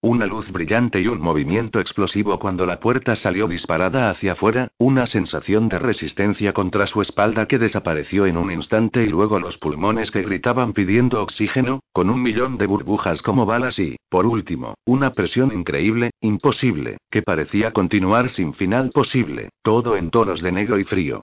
Una 0.05 0.25
luz 0.25 0.51
brillante 0.51 1.00
y 1.00 1.07
un 1.07 1.22
movimiento 1.22 1.79
explosivo 1.79 2.38
cuando 2.38 2.65
la 2.65 2.81
puerta 2.81 3.15
salió 3.15 3.48
disparada 3.48 4.10
hacia 4.10 4.33
afuera, 4.33 4.67
una 4.77 5.05
sensación 5.05 5.69
de 5.69 5.79
resistencia 5.79 6.51
contra 6.51 6.88
su 6.88 7.01
espalda 7.01 7.45
que 7.48 7.57
desapareció 7.57 8.25
en 8.25 8.36
un 8.36 8.51
instante 8.51 9.01
y 9.03 9.07
luego 9.07 9.39
los 9.39 9.57
pulmones 9.57 10.12
que 10.12 10.24
gritaban 10.24 10.74
pidiendo 10.74 11.24
oxígeno, 11.24 11.79
con 11.93 12.10
un 12.10 12.22
millón 12.22 12.57
de 12.57 12.65
burbujas 12.65 13.22
como 13.22 13.45
balas 13.45 13.79
y, 13.79 13.95
por 14.10 14.25
último, 14.25 14.74
una 14.83 15.13
presión 15.13 15.53
increíble, 15.53 16.12
imposible, 16.19 16.98
que 17.10 17.22
parecía 17.22 17.72
continuar 17.72 18.27
sin 18.27 18.53
final 18.53 18.89
posible, 18.89 19.51
todo 19.62 19.95
en 19.95 20.10
tonos 20.10 20.41
de 20.41 20.51
negro 20.51 20.79
y 20.79 20.83
frío. 20.83 21.22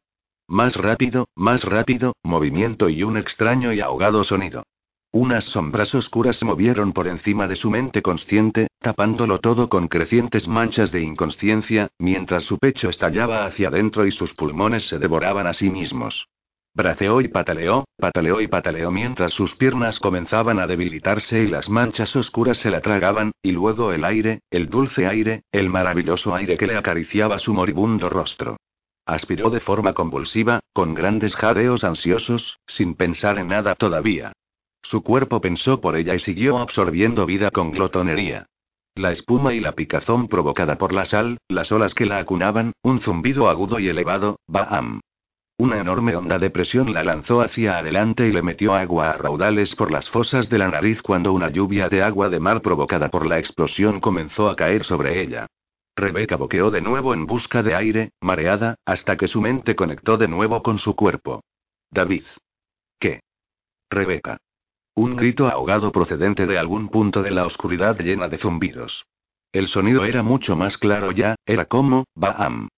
Más 0.49 0.75
rápido, 0.77 1.29
más 1.37 1.65
rápido, 1.65 2.15
movimiento 2.23 2.89
y 2.89 3.03
un 3.03 3.19
extraño 3.19 3.75
y 3.75 3.81
ahogado 3.81 4.25
sonido. 4.25 4.63
Unas 5.13 5.43
sombras 5.43 5.93
oscuras 5.97 6.37
se 6.37 6.45
movieron 6.45 6.93
por 6.93 7.09
encima 7.09 7.49
de 7.49 7.57
su 7.57 7.69
mente 7.69 8.01
consciente, 8.01 8.69
tapándolo 8.79 9.41
todo 9.41 9.69
con 9.69 9.89
crecientes 9.89 10.47
manchas 10.47 10.93
de 10.93 11.03
inconsciencia, 11.03 11.89
mientras 11.99 12.45
su 12.45 12.59
pecho 12.59 12.89
estallaba 12.89 13.45
hacia 13.45 13.69
adentro 13.69 14.07
y 14.07 14.13
sus 14.13 14.35
pulmones 14.35 14.87
se 14.87 15.01
devoraban 15.01 15.49
a 15.49 15.53
sí 15.53 15.69
mismos. 15.69 16.29
Braceó 16.75 17.21
y 17.21 17.27
pataleó, 17.27 17.87
pataleó 17.97 18.41
y 18.41 18.47
pataleó 18.47 18.93
mientras 18.93 19.33
sus 19.33 19.57
piernas 19.57 19.99
comenzaban 19.99 20.61
a 20.61 20.69
debilitarse 20.69 21.43
y 21.43 21.49
las 21.49 21.69
manchas 21.69 22.15
oscuras 22.15 22.59
se 22.59 22.71
la 22.71 22.81
tragaban, 22.81 23.33
y 23.43 23.51
luego 23.51 23.93
el 23.93 24.05
aire, 24.05 24.43
el 24.49 24.69
dulce 24.69 25.09
aire, 25.09 25.43
el 25.51 25.71
maravilloso 25.71 26.33
aire 26.37 26.57
que 26.57 26.69
le 26.69 26.77
acariciaba 26.77 27.41
su 27.41 27.53
moribundo 27.53 28.09
rostro. 28.09 28.59
Aspiró 29.07 29.51
de 29.51 29.59
forma 29.59 29.93
convulsiva, 29.93 30.61
con 30.73 30.95
grandes 30.95 31.35
jadeos 31.35 31.83
ansiosos, 31.83 32.61
sin 32.69 32.95
pensar 32.95 33.39
en 33.41 33.49
nada 33.49 33.75
todavía. 33.75 34.33
Su 34.91 35.05
cuerpo 35.05 35.41
pensó 35.41 35.81
por 35.81 35.95
ella 35.95 36.17
y 36.17 36.19
siguió 36.19 36.59
absorbiendo 36.59 37.25
vida 37.25 37.53
con 37.53 37.71
glotonería. 37.71 38.47
La 38.97 39.13
espuma 39.13 39.55
y 39.55 39.61
la 39.61 39.77
picazón 39.77 40.27
provocada 40.27 40.79
por 40.79 40.93
la 40.93 41.05
sal, 41.05 41.39
las 41.47 41.71
olas 41.71 41.95
que 41.95 42.07
la 42.07 42.19
acunaban, 42.19 42.73
un 42.83 42.99
zumbido 42.99 43.49
agudo 43.49 43.79
y 43.79 43.89
elevado, 43.89 44.41
Baam. 44.49 44.99
Una 45.59 45.79
enorme 45.79 46.17
onda 46.17 46.41
de 46.41 46.51
presión 46.51 46.93
la 46.93 47.05
lanzó 47.05 47.41
hacia 47.41 47.79
adelante 47.79 48.27
y 48.27 48.33
le 48.33 48.43
metió 48.43 48.75
agua 48.75 49.11
a 49.11 49.17
raudales 49.17 49.77
por 49.77 49.93
las 49.93 50.11
fosas 50.11 50.51
de 50.51 50.59
la 50.59 50.67
nariz 50.67 51.03
cuando 51.03 51.33
una 51.33 51.51
lluvia 51.51 51.89
de 51.89 52.03
agua 52.03 52.29
de 52.29 52.41
mar 52.41 52.61
provocada 52.61 53.11
por 53.11 53.27
la 53.27 53.39
explosión 53.39 54.01
comenzó 54.01 54.49
a 54.49 54.57
caer 54.57 54.83
sobre 54.83 55.23
ella. 55.23 55.47
Rebeca 55.95 56.35
boqueó 56.35 56.73
de 56.73 56.81
nuevo 56.81 57.15
en 57.15 57.27
busca 57.27 57.63
de 57.63 57.77
aire, 57.77 58.11
mareada, 58.21 58.75
hasta 58.85 59.17
que 59.17 59.29
su 59.29 59.41
mente 59.41 59.77
conectó 59.77 60.17
de 60.17 60.27
nuevo 60.27 60.65
con 60.65 60.79
su 60.79 60.97
cuerpo. 60.97 61.45
David. 61.93 62.25
¿Qué? 62.99 63.21
Rebeca. 63.89 64.39
Un 64.95 65.17
grito 65.17 65.49
ahogado 65.49 65.93
procedente 65.93 66.47
de 66.47 66.59
algún 66.59 66.89
punto 66.89 67.23
de 67.23 67.31
la 67.31 67.45
oscuridad 67.47 67.99
llena 67.99 68.29
de 68.29 68.39
zumbidos. 68.39 69.07
El 69.53 69.69
sonido 69.69 70.05
era 70.05 70.23
mucho 70.23 70.57
más 70.57 70.79
claro 70.79 71.11
ya, 71.13 71.37
era 71.47 71.65
como, 71.65 72.05
Baam. 72.15 72.69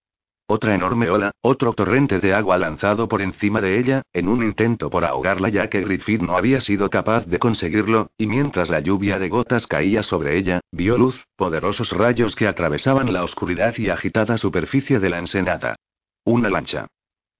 Otra 0.46 0.74
enorme 0.74 1.08
ola, 1.08 1.30
otro 1.40 1.72
torrente 1.72 2.18
de 2.20 2.34
agua 2.34 2.58
lanzado 2.58 3.08
por 3.08 3.22
encima 3.22 3.60
de 3.60 3.78
ella, 3.78 4.02
en 4.12 4.28
un 4.28 4.42
intento 4.42 4.90
por 4.90 5.04
ahogarla 5.04 5.48
ya 5.48 5.68
que 5.68 5.80
Griffith 5.80 6.20
no 6.20 6.36
había 6.36 6.60
sido 6.60 6.90
capaz 6.90 7.26
de 7.26 7.38
conseguirlo, 7.38 8.10
y 8.18 8.26
mientras 8.26 8.68
la 8.68 8.80
lluvia 8.80 9.18
de 9.18 9.28
gotas 9.28 9.66
caía 9.66 10.02
sobre 10.02 10.36
ella, 10.36 10.60
vio 10.70 10.98
luz, 10.98 11.24
poderosos 11.36 11.92
rayos 11.92 12.36
que 12.36 12.46
atravesaban 12.46 13.12
la 13.12 13.24
oscuridad 13.24 13.74
y 13.78 13.88
agitada 13.88 14.36
superficie 14.36 15.00
de 15.00 15.10
la 15.10 15.18
ensenada. 15.18 15.76
Una 16.24 16.50
lancha. 16.50 16.86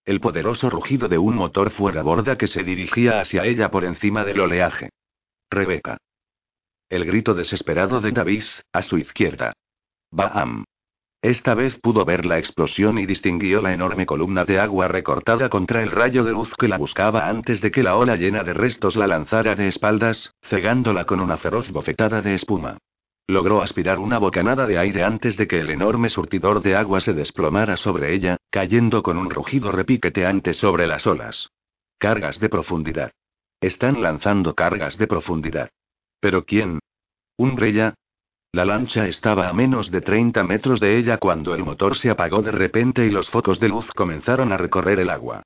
El 0.04 0.20
poderoso 0.20 0.68
rugido 0.68 1.08
de 1.08 1.18
un 1.18 1.36
motor 1.36 1.70
fuera 1.70 2.02
borda 2.02 2.36
que 2.36 2.48
se 2.48 2.64
dirigía 2.64 3.20
hacia 3.20 3.44
ella 3.44 3.70
por 3.70 3.84
encima 3.84 4.24
del 4.24 4.40
oleaje. 4.40 4.90
Rebeca. 5.48 5.98
El 6.88 7.04
grito 7.04 7.34
desesperado 7.34 8.00
de 8.00 8.10
David, 8.10 8.42
a 8.72 8.82
su 8.82 8.98
izquierda. 8.98 9.52
Baam. 10.10 10.64
Esta 11.22 11.54
vez 11.54 11.78
pudo 11.78 12.04
ver 12.04 12.26
la 12.26 12.38
explosión 12.38 12.98
y 12.98 13.06
distinguió 13.06 13.62
la 13.62 13.72
enorme 13.72 14.04
columna 14.04 14.44
de 14.44 14.58
agua 14.58 14.88
recortada 14.88 15.48
contra 15.48 15.84
el 15.84 15.92
rayo 15.92 16.24
de 16.24 16.32
luz 16.32 16.52
que 16.58 16.66
la 16.66 16.78
buscaba 16.78 17.28
antes 17.28 17.60
de 17.60 17.70
que 17.70 17.84
la 17.84 17.96
ola 17.96 18.16
llena 18.16 18.42
de 18.42 18.54
restos 18.54 18.96
la 18.96 19.06
lanzara 19.06 19.54
de 19.54 19.68
espaldas, 19.68 20.34
cegándola 20.42 21.04
con 21.04 21.20
una 21.20 21.36
feroz 21.36 21.70
bofetada 21.70 22.22
de 22.22 22.34
espuma. 22.34 22.78
Logró 23.32 23.62
aspirar 23.62 23.98
una 23.98 24.18
bocanada 24.18 24.66
de 24.66 24.76
aire 24.76 25.04
antes 25.04 25.38
de 25.38 25.46
que 25.46 25.58
el 25.58 25.70
enorme 25.70 26.10
surtidor 26.10 26.60
de 26.60 26.76
agua 26.76 27.00
se 27.00 27.14
desplomara 27.14 27.78
sobre 27.78 28.14
ella, 28.14 28.36
cayendo 28.50 29.02
con 29.02 29.16
un 29.16 29.30
rugido 29.30 29.72
repiqueteante 29.72 30.52
sobre 30.52 30.86
las 30.86 31.06
olas. 31.06 31.48
Cargas 31.98 32.38
de 32.40 32.50
profundidad. 32.50 33.10
Están 33.58 34.02
lanzando 34.02 34.54
cargas 34.54 34.98
de 34.98 35.06
profundidad. 35.06 35.70
¿Pero 36.20 36.44
quién? 36.44 36.80
¿Un 37.38 37.54
brella? 37.54 37.94
La 38.52 38.66
lancha 38.66 39.08
estaba 39.08 39.48
a 39.48 39.54
menos 39.54 39.90
de 39.90 40.02
30 40.02 40.44
metros 40.44 40.78
de 40.78 40.98
ella 40.98 41.16
cuando 41.16 41.54
el 41.54 41.64
motor 41.64 41.96
se 41.96 42.10
apagó 42.10 42.42
de 42.42 42.52
repente 42.52 43.06
y 43.06 43.10
los 43.10 43.30
focos 43.30 43.58
de 43.58 43.70
luz 43.70 43.90
comenzaron 43.94 44.52
a 44.52 44.58
recorrer 44.58 45.00
el 45.00 45.08
agua. 45.08 45.42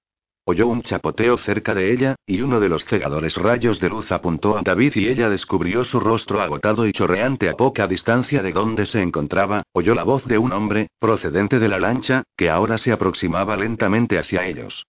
Oyó 0.48 0.68
un 0.68 0.82
chapoteo 0.82 1.36
cerca 1.38 1.74
de 1.74 1.92
ella, 1.92 2.14
y 2.24 2.40
uno 2.40 2.60
de 2.60 2.68
los 2.68 2.84
cegadores 2.84 3.36
rayos 3.36 3.80
de 3.80 3.88
luz 3.88 4.12
apuntó 4.12 4.56
a 4.56 4.62
David 4.62 4.92
y 4.94 5.08
ella 5.08 5.28
descubrió 5.28 5.82
su 5.82 5.98
rostro 5.98 6.40
agotado 6.40 6.86
y 6.86 6.92
chorreante 6.92 7.48
a 7.48 7.54
poca 7.54 7.88
distancia 7.88 8.44
de 8.44 8.52
donde 8.52 8.86
se 8.86 9.02
encontraba, 9.02 9.64
oyó 9.72 9.92
la 9.96 10.04
voz 10.04 10.24
de 10.24 10.38
un 10.38 10.52
hombre, 10.52 10.86
procedente 11.00 11.58
de 11.58 11.66
la 11.66 11.80
lancha, 11.80 12.22
que 12.36 12.48
ahora 12.48 12.78
se 12.78 12.92
aproximaba 12.92 13.56
lentamente 13.56 14.20
hacia 14.20 14.46
ellos. 14.46 14.86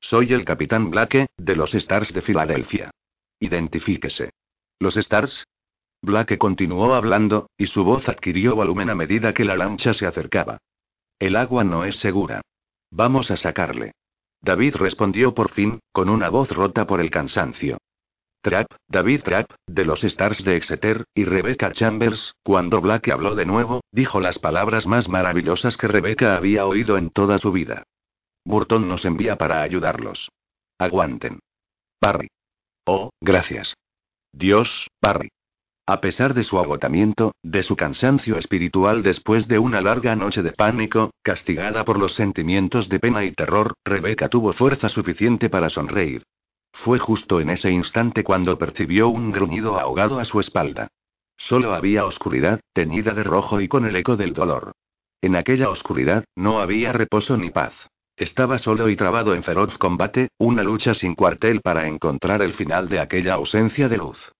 Soy 0.00 0.32
el 0.34 0.44
capitán 0.44 0.88
Blake, 0.88 1.26
de 1.36 1.56
los 1.56 1.74
Stars 1.74 2.14
de 2.14 2.22
Filadelfia. 2.22 2.92
Identifíquese. 3.40 4.30
¿Los 4.78 4.96
Stars? 4.96 5.48
Blake 6.00 6.38
continuó 6.38 6.94
hablando, 6.94 7.50
y 7.58 7.66
su 7.66 7.82
voz 7.82 8.08
adquirió 8.08 8.54
volumen 8.54 8.88
a 8.88 8.94
medida 8.94 9.34
que 9.34 9.44
la 9.44 9.56
lancha 9.56 9.94
se 9.94 10.06
acercaba. 10.06 10.58
El 11.18 11.34
agua 11.34 11.64
no 11.64 11.84
es 11.84 11.96
segura. 11.98 12.40
Vamos 12.92 13.32
a 13.32 13.36
sacarle. 13.36 13.94
David 14.42 14.76
respondió 14.76 15.34
por 15.34 15.50
fin, 15.50 15.80
con 15.92 16.08
una 16.08 16.28
voz 16.28 16.50
rota 16.50 16.86
por 16.86 17.00
el 17.00 17.10
cansancio. 17.10 17.78
Trap, 18.42 18.66
David 18.88 19.22
Trap, 19.22 19.52
de 19.68 19.84
los 19.84 20.02
Stars 20.02 20.42
de 20.44 20.56
Exeter, 20.56 21.04
y 21.14 21.24
Rebecca 21.24 21.72
Chambers, 21.72 22.34
cuando 22.42 22.80
Black 22.80 23.08
habló 23.08 23.36
de 23.36 23.46
nuevo, 23.46 23.82
dijo 23.92 24.20
las 24.20 24.40
palabras 24.40 24.84
más 24.84 25.08
maravillosas 25.08 25.76
que 25.76 25.86
Rebecca 25.86 26.36
había 26.36 26.66
oído 26.66 26.98
en 26.98 27.10
toda 27.10 27.38
su 27.38 27.52
vida. 27.52 27.84
Burton 28.44 28.88
nos 28.88 29.04
envía 29.04 29.36
para 29.36 29.62
ayudarlos. 29.62 30.28
Aguanten. 30.76 31.38
Parry. 32.00 32.28
Oh, 32.84 33.10
gracias. 33.20 33.74
Dios, 34.32 34.88
Parry. 34.98 35.28
A 35.86 36.00
pesar 36.00 36.32
de 36.32 36.44
su 36.44 36.60
agotamiento, 36.60 37.34
de 37.42 37.64
su 37.64 37.74
cansancio 37.74 38.38
espiritual 38.38 39.02
después 39.02 39.48
de 39.48 39.58
una 39.58 39.80
larga 39.80 40.14
noche 40.14 40.42
de 40.42 40.52
pánico, 40.52 41.10
castigada 41.22 41.84
por 41.84 41.98
los 41.98 42.14
sentimientos 42.14 42.88
de 42.88 43.00
pena 43.00 43.24
y 43.24 43.32
terror, 43.32 43.74
Rebeca 43.84 44.28
tuvo 44.28 44.52
fuerza 44.52 44.88
suficiente 44.88 45.50
para 45.50 45.70
sonreír. 45.70 46.22
Fue 46.72 47.00
justo 47.00 47.40
en 47.40 47.50
ese 47.50 47.70
instante 47.70 48.22
cuando 48.22 48.58
percibió 48.58 49.08
un 49.08 49.32
gruñido 49.32 49.78
ahogado 49.78 50.20
a 50.20 50.24
su 50.24 50.38
espalda. 50.38 50.86
Solo 51.36 51.74
había 51.74 52.06
oscuridad, 52.06 52.60
teñida 52.72 53.12
de 53.12 53.24
rojo 53.24 53.60
y 53.60 53.66
con 53.66 53.84
el 53.84 53.96
eco 53.96 54.16
del 54.16 54.34
dolor. 54.34 54.72
En 55.20 55.34
aquella 55.34 55.68
oscuridad, 55.68 56.24
no 56.36 56.60
había 56.60 56.92
reposo 56.92 57.36
ni 57.36 57.50
paz. 57.50 57.74
Estaba 58.16 58.58
solo 58.58 58.88
y 58.88 58.94
trabado 58.94 59.34
en 59.34 59.42
feroz 59.42 59.78
combate, 59.78 60.28
una 60.38 60.62
lucha 60.62 60.94
sin 60.94 61.16
cuartel 61.16 61.60
para 61.60 61.88
encontrar 61.88 62.40
el 62.42 62.54
final 62.54 62.88
de 62.88 63.00
aquella 63.00 63.34
ausencia 63.34 63.88
de 63.88 63.96
luz. 63.96 64.32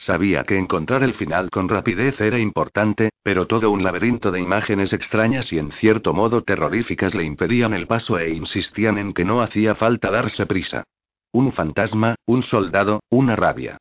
Sabía 0.00 0.44
que 0.44 0.56
encontrar 0.56 1.02
el 1.02 1.14
final 1.14 1.50
con 1.50 1.68
rapidez 1.68 2.20
era 2.20 2.38
importante, 2.38 3.10
pero 3.24 3.46
todo 3.46 3.72
un 3.72 3.82
laberinto 3.82 4.30
de 4.30 4.40
imágenes 4.40 4.92
extrañas 4.92 5.52
y 5.52 5.58
en 5.58 5.72
cierto 5.72 6.14
modo 6.14 6.42
terroríficas 6.42 7.16
le 7.16 7.24
impedían 7.24 7.74
el 7.74 7.88
paso 7.88 8.16
e 8.16 8.30
insistían 8.30 8.96
en 8.96 9.12
que 9.12 9.24
no 9.24 9.42
hacía 9.42 9.74
falta 9.74 10.12
darse 10.12 10.46
prisa. 10.46 10.84
Un 11.32 11.50
fantasma, 11.50 12.14
un 12.26 12.44
soldado, 12.44 13.00
una 13.10 13.34
rabia. 13.34 13.78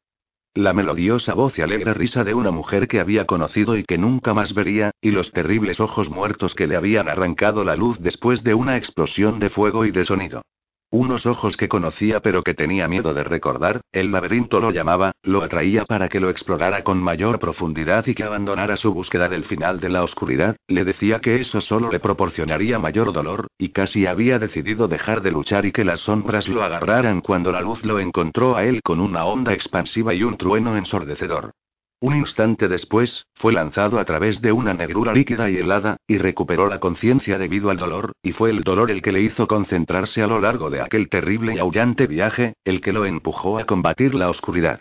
La 0.56 0.74
melodiosa 0.74 1.36
voz 1.36 1.60
y 1.60 1.62
alegre 1.62 1.94
risa 1.94 2.24
de 2.24 2.34
una 2.34 2.50
mujer 2.50 2.88
que 2.88 3.00
había 3.00 3.26
conocido 3.26 3.78
y 3.78 3.84
que 3.84 4.00
nunca 4.00 4.34
más 4.34 4.56
vería, 4.56 4.90
y 5.00 5.12
los 5.12 5.32
terribles 5.32 5.80
ojos 5.80 6.10
muertos 6.10 6.56
que 6.56 6.66
le 6.66 6.76
habían 6.76 7.10
arrancado 7.10 7.64
la 7.64 7.76
luz 7.76 8.00
después 8.00 8.44
de 8.44 8.56
una 8.56 8.76
explosión 8.76 9.38
de 9.38 9.52
fuego 9.52 9.86
y 9.86 9.92
de 9.92 10.04
sonido. 10.04 10.42
Unos 10.90 11.26
ojos 11.26 11.58
que 11.58 11.68
conocía 11.68 12.22
pero 12.22 12.44
que 12.44 12.54
tenía 12.54 12.88
miedo 12.88 13.14
de 13.14 13.26
recordar, 13.26 13.82
el 13.92 14.10
laberinto 14.10 14.62
lo 14.62 14.72
llamaba, 14.72 15.12
lo 15.22 15.44
atraía 15.44 15.84
para 15.84 16.08
que 16.08 16.22
lo 16.22 16.30
explorara 16.30 16.86
con 16.86 17.04
mayor 17.04 17.40
profundidad 17.40 18.08
y 18.08 18.16
que 18.16 18.24
abandonara 18.24 18.78
su 18.78 18.94
búsqueda 18.94 19.28
del 19.28 19.44
final 19.44 19.82
de 19.82 19.90
la 19.90 20.02
oscuridad, 20.02 20.56
le 20.70 20.86
decía 20.86 21.20
que 21.20 21.42
eso 21.42 21.60
solo 21.60 21.92
le 21.92 22.00
proporcionaría 22.00 22.80
mayor 22.80 23.12
dolor, 23.12 23.48
y 23.58 23.70
casi 23.70 24.06
había 24.06 24.40
decidido 24.40 24.88
dejar 24.88 25.22
de 25.22 25.32
luchar 25.32 25.66
y 25.66 25.74
que 25.74 25.84
las 25.84 26.00
sombras 26.00 26.48
lo 26.48 26.64
agarraran 26.64 27.20
cuando 27.20 27.52
la 27.52 27.60
luz 27.60 27.84
lo 27.84 28.00
encontró 28.00 28.56
a 28.56 28.64
él 28.64 28.82
con 28.82 29.02
una 29.02 29.26
onda 29.26 29.52
expansiva 29.52 30.14
y 30.14 30.24
un 30.24 30.38
trueno 30.38 30.78
ensordecedor. 30.78 31.52
Un 32.00 32.16
instante 32.16 32.68
después, 32.68 33.26
fue 33.34 33.54
lanzado 33.54 33.98
a 33.98 34.06
través 34.06 34.40
de 34.42 34.52
una 34.52 34.76
negrura 34.76 35.14
líquida 35.14 35.50
y 35.50 35.58
helada, 35.58 35.98
y 36.06 36.20
recuperó 36.20 36.68
la 36.68 36.80
conciencia 36.80 37.40
debido 37.40 37.72
al 37.72 37.78
dolor, 37.78 38.12
y 38.22 38.34
fue 38.34 38.52
el 38.52 38.62
dolor 38.62 38.92
el 38.92 39.02
que 39.02 39.12
le 39.12 39.22
hizo 39.22 39.48
concentrarse 39.48 40.22
a 40.22 40.28
lo 40.28 40.40
largo 40.40 40.70
de 40.70 40.82
aquel 40.82 41.10
terrible 41.10 41.56
y 41.56 41.60
aullante 41.60 42.06
viaje, 42.06 42.54
el 42.66 42.82
que 42.82 42.94
lo 42.94 43.06
empujó 43.06 43.58
a 43.58 43.66
combatir 43.66 44.14
la 44.14 44.30
oscuridad. 44.30 44.80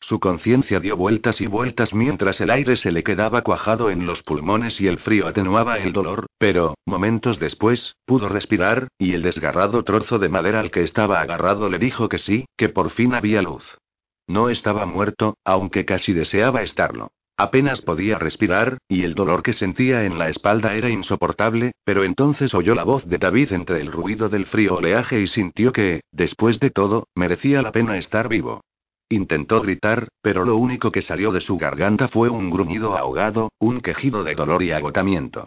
Su 0.00 0.18
conciencia 0.18 0.80
dio 0.80 0.96
vueltas 0.96 1.40
y 1.40 1.46
vueltas 1.46 1.94
mientras 1.94 2.40
el 2.40 2.50
aire 2.50 2.76
se 2.76 2.90
le 2.90 3.04
quedaba 3.04 3.42
cuajado 3.42 3.88
en 3.88 4.04
los 4.04 4.24
pulmones 4.24 4.80
y 4.80 4.88
el 4.88 4.98
frío 4.98 5.28
atenuaba 5.28 5.78
el 5.78 5.92
dolor, 5.92 6.26
pero, 6.36 6.74
momentos 6.84 7.38
después, 7.38 7.94
pudo 8.04 8.28
respirar, 8.28 8.88
y 8.98 9.12
el 9.12 9.22
desgarrado 9.22 9.84
trozo 9.84 10.18
de 10.18 10.28
madera 10.28 10.58
al 10.58 10.72
que 10.72 10.82
estaba 10.82 11.20
agarrado 11.20 11.70
le 11.70 11.78
dijo 11.78 12.08
que 12.08 12.18
sí, 12.18 12.44
que 12.56 12.68
por 12.68 12.90
fin 12.90 13.14
había 13.14 13.40
luz. 13.40 13.78
No 14.26 14.48
estaba 14.50 14.86
muerto, 14.86 15.36
aunque 15.44 15.84
casi 15.84 16.12
deseaba 16.12 16.62
estarlo. 16.62 17.12
Apenas 17.38 17.82
podía 17.82 18.18
respirar, 18.18 18.78
y 18.88 19.02
el 19.02 19.14
dolor 19.14 19.42
que 19.42 19.52
sentía 19.52 20.04
en 20.04 20.18
la 20.18 20.30
espalda 20.30 20.74
era 20.74 20.88
insoportable, 20.88 21.72
pero 21.84 22.02
entonces 22.02 22.54
oyó 22.54 22.74
la 22.74 22.84
voz 22.84 23.06
de 23.06 23.18
David 23.18 23.52
entre 23.52 23.80
el 23.80 23.92
ruido 23.92 24.30
del 24.30 24.46
frío 24.46 24.76
oleaje 24.76 25.20
y 25.20 25.26
sintió 25.26 25.70
que, 25.70 26.00
después 26.10 26.58
de 26.60 26.70
todo, 26.70 27.08
merecía 27.14 27.60
la 27.60 27.72
pena 27.72 27.98
estar 27.98 28.28
vivo. 28.28 28.62
Intentó 29.10 29.60
gritar, 29.60 30.08
pero 30.22 30.44
lo 30.44 30.56
único 30.56 30.90
que 30.90 31.02
salió 31.02 31.30
de 31.30 31.42
su 31.42 31.58
garganta 31.58 32.08
fue 32.08 32.30
un 32.30 32.50
gruñido 32.50 32.96
ahogado, 32.96 33.52
un 33.58 33.80
quejido 33.80 34.24
de 34.24 34.34
dolor 34.34 34.62
y 34.62 34.72
agotamiento. 34.72 35.46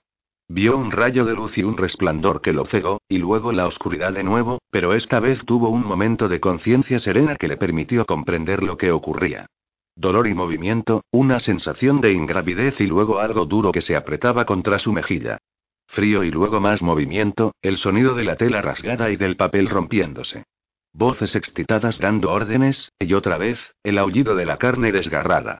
Vio 0.51 0.75
un 0.77 0.89
rayo 0.89 1.25
de 1.25 1.35
luz 1.35 1.59
y 1.59 1.63
un 1.63 1.77
resplandor 1.77 2.41
que 2.41 2.53
lo 2.53 2.65
cegó, 2.65 3.03
y 3.07 3.19
luego 3.19 3.51
la 3.51 3.67
oscuridad 3.67 4.13
de 4.13 4.23
nuevo, 4.23 4.57
pero 4.71 4.95
esta 4.95 5.19
vez 5.19 5.45
tuvo 5.45 5.69
un 5.69 5.85
momento 5.85 6.27
de 6.27 6.39
conciencia 6.39 6.99
serena 6.99 7.35
que 7.35 7.47
le 7.47 7.55
permitió 7.55 8.03
comprender 8.05 8.63
lo 8.63 8.75
que 8.75 8.91
ocurría. 8.91 9.45
Dolor 9.95 10.25
y 10.25 10.33
movimiento, 10.33 11.03
una 11.11 11.39
sensación 11.39 12.01
de 12.01 12.13
ingravidez 12.13 12.81
y 12.81 12.87
luego 12.87 13.19
algo 13.19 13.45
duro 13.45 13.71
que 13.71 13.81
se 13.81 13.95
apretaba 13.95 14.45
contra 14.45 14.79
su 14.79 14.91
mejilla. 14.91 15.37
Frío 15.85 16.23
y 16.23 16.31
luego 16.31 16.59
más 16.59 16.81
movimiento, 16.81 17.53
el 17.61 17.77
sonido 17.77 18.15
de 18.15 18.23
la 18.23 18.35
tela 18.35 18.63
rasgada 18.63 19.11
y 19.11 19.17
del 19.17 19.35
papel 19.35 19.69
rompiéndose. 19.69 20.45
Voces 20.93 21.35
excitadas 21.35 21.99
dando 21.99 22.31
órdenes, 22.31 22.91
y 22.97 23.13
otra 23.13 23.37
vez, 23.37 23.75
el 23.83 23.99
aullido 23.99 24.35
de 24.35 24.45
la 24.45 24.57
carne 24.57 24.91
desgarrada. 24.91 25.59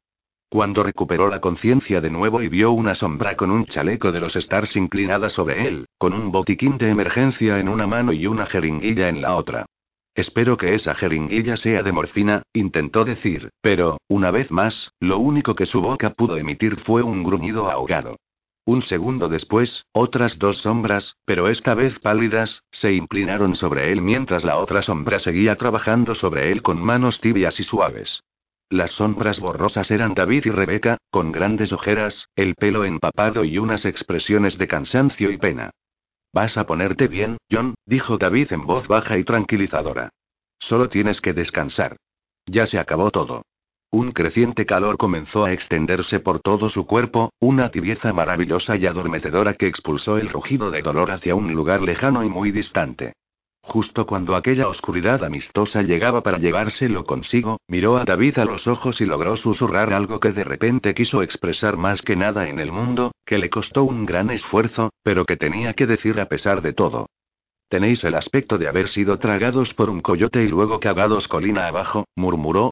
Cuando 0.52 0.82
recuperó 0.82 1.30
la 1.30 1.42
conciencia 1.42 2.02
de 2.02 2.10
nuevo 2.10 2.42
y 2.42 2.48
vio 2.48 2.72
una 2.72 2.96
sombra 2.96 3.36
con 3.36 3.52
un 3.52 3.66
chaleco 3.66 4.12
de 4.12 4.20
los 4.20 4.36
Stars 4.36 4.76
inclinada 4.76 5.30
sobre 5.30 5.68
él, 5.68 5.86
con 6.00 6.12
un 6.12 6.32
botiquín 6.32 6.80
de 6.80 6.90
emergencia 6.90 7.60
en 7.60 7.70
una 7.70 7.86
mano 7.86 8.12
y 8.14 8.26
una 8.26 8.48
jeringuilla 8.48 9.10
en 9.10 9.22
la 9.22 9.36
otra. 9.36 9.68
Espero 10.16 10.58
que 10.58 10.74
esa 10.74 10.96
jeringuilla 10.96 11.56
sea 11.56 11.84
de 11.84 11.92
morfina, 11.92 12.42
intentó 12.52 13.06
decir, 13.06 13.52
pero, 13.62 14.00
una 14.08 14.32
vez 14.32 14.50
más, 14.50 14.92
lo 15.00 15.20
único 15.20 15.54
que 15.54 15.68
su 15.68 15.82
boca 15.82 16.10
pudo 16.16 16.36
emitir 16.36 16.78
fue 16.78 17.04
un 17.04 17.22
gruñido 17.22 17.70
ahogado. 17.70 18.18
Un 18.66 18.82
segundo 18.82 19.30
después, 19.30 19.86
otras 19.92 20.40
dos 20.40 20.58
sombras, 20.58 21.16
pero 21.26 21.48
esta 21.48 21.76
vez 21.76 22.00
pálidas, 22.00 22.64
se 22.72 22.92
inclinaron 22.94 23.54
sobre 23.54 23.92
él 23.92 24.02
mientras 24.02 24.44
la 24.44 24.58
otra 24.58 24.82
sombra 24.82 25.20
seguía 25.20 25.58
trabajando 25.58 26.16
sobre 26.16 26.52
él 26.52 26.64
con 26.64 26.82
manos 26.82 27.22
tibias 27.22 27.60
y 27.60 27.64
suaves. 27.64 28.24
Las 28.70 28.92
sombras 28.92 29.40
borrosas 29.40 29.90
eran 29.90 30.14
David 30.14 30.46
y 30.46 30.52
Rebeca, 30.52 31.00
con 31.10 31.32
grandes 31.32 31.74
ojeras, 31.74 32.30
el 32.36 32.54
pelo 32.54 32.86
empapado 32.86 33.44
y 33.44 33.58
unas 33.58 33.84
expresiones 33.84 34.60
de 34.60 34.68
cansancio 34.68 35.32
y 35.32 35.38
pena. 35.38 35.72
Vas 36.32 36.56
a 36.56 36.68
ponerte 36.68 37.08
bien, 37.08 37.38
John, 37.52 37.74
dijo 37.88 38.20
David 38.20 38.54
en 38.54 38.68
voz 38.68 38.88
baja 38.88 39.18
y 39.18 39.24
tranquilizadora. 39.24 40.10
Solo 40.60 40.88
tienes 40.88 41.20
que 41.20 41.34
descansar. 41.34 41.98
Ya 42.46 42.68
se 42.68 42.78
acabó 42.78 43.10
todo. 43.10 43.42
Un 43.90 44.12
creciente 44.12 44.68
calor 44.68 44.98
comenzó 44.98 45.46
a 45.46 45.52
extenderse 45.52 46.20
por 46.20 46.40
todo 46.40 46.70
su 46.70 46.86
cuerpo, 46.86 47.32
una 47.40 47.72
tibieza 47.72 48.14
maravillosa 48.14 48.78
y 48.78 48.86
adormecedora 48.86 49.56
que 49.56 49.66
expulsó 49.66 50.20
el 50.20 50.30
rugido 50.30 50.70
de 50.70 50.84
dolor 50.84 51.10
hacia 51.10 51.34
un 51.34 51.52
lugar 51.54 51.82
lejano 51.82 52.24
y 52.24 52.30
muy 52.30 52.52
distante. 52.52 53.14
Justo 53.62 54.06
cuando 54.06 54.36
aquella 54.36 54.68
oscuridad 54.68 55.24
amistosa 55.24 55.82
llegaba 55.84 56.22
para 56.24 56.38
llevárselo 56.38 57.04
consigo, 57.04 57.60
miró 57.68 57.98
a 57.98 58.06
David 58.06 58.40
a 58.40 58.46
los 58.46 58.68
ojos 58.68 59.02
y 59.02 59.06
logró 59.06 59.38
susurrar 59.38 59.94
algo 59.94 60.20
que 60.20 60.32
de 60.32 60.44
repente 60.44 60.94
quiso 60.94 61.22
expresar 61.22 61.78
más 61.78 62.02
que 62.02 62.16
nada 62.16 62.50
en 62.50 62.60
el 62.60 62.72
mundo, 62.72 63.12
que 63.26 63.38
le 63.38 63.50
costó 63.50 63.84
un 63.84 64.06
gran 64.06 64.30
esfuerzo, 64.30 64.92
pero 65.04 65.26
que 65.26 65.38
tenía 65.38 65.74
que 65.74 65.86
decir 65.86 66.20
a 66.20 66.28
pesar 66.28 66.62
de 66.62 66.74
todo. 66.74 67.08
Tenéis 67.68 68.04
el 68.04 68.16
aspecto 68.16 68.58
de 68.58 68.68
haber 68.68 68.88
sido 68.88 69.20
tragados 69.20 69.74
por 69.74 69.90
un 69.90 70.02
coyote 70.02 70.44
y 70.44 70.48
luego 70.48 70.80
cagados 70.80 71.28
colina 71.28 71.68
abajo, 71.68 72.06
murmuró, 72.16 72.72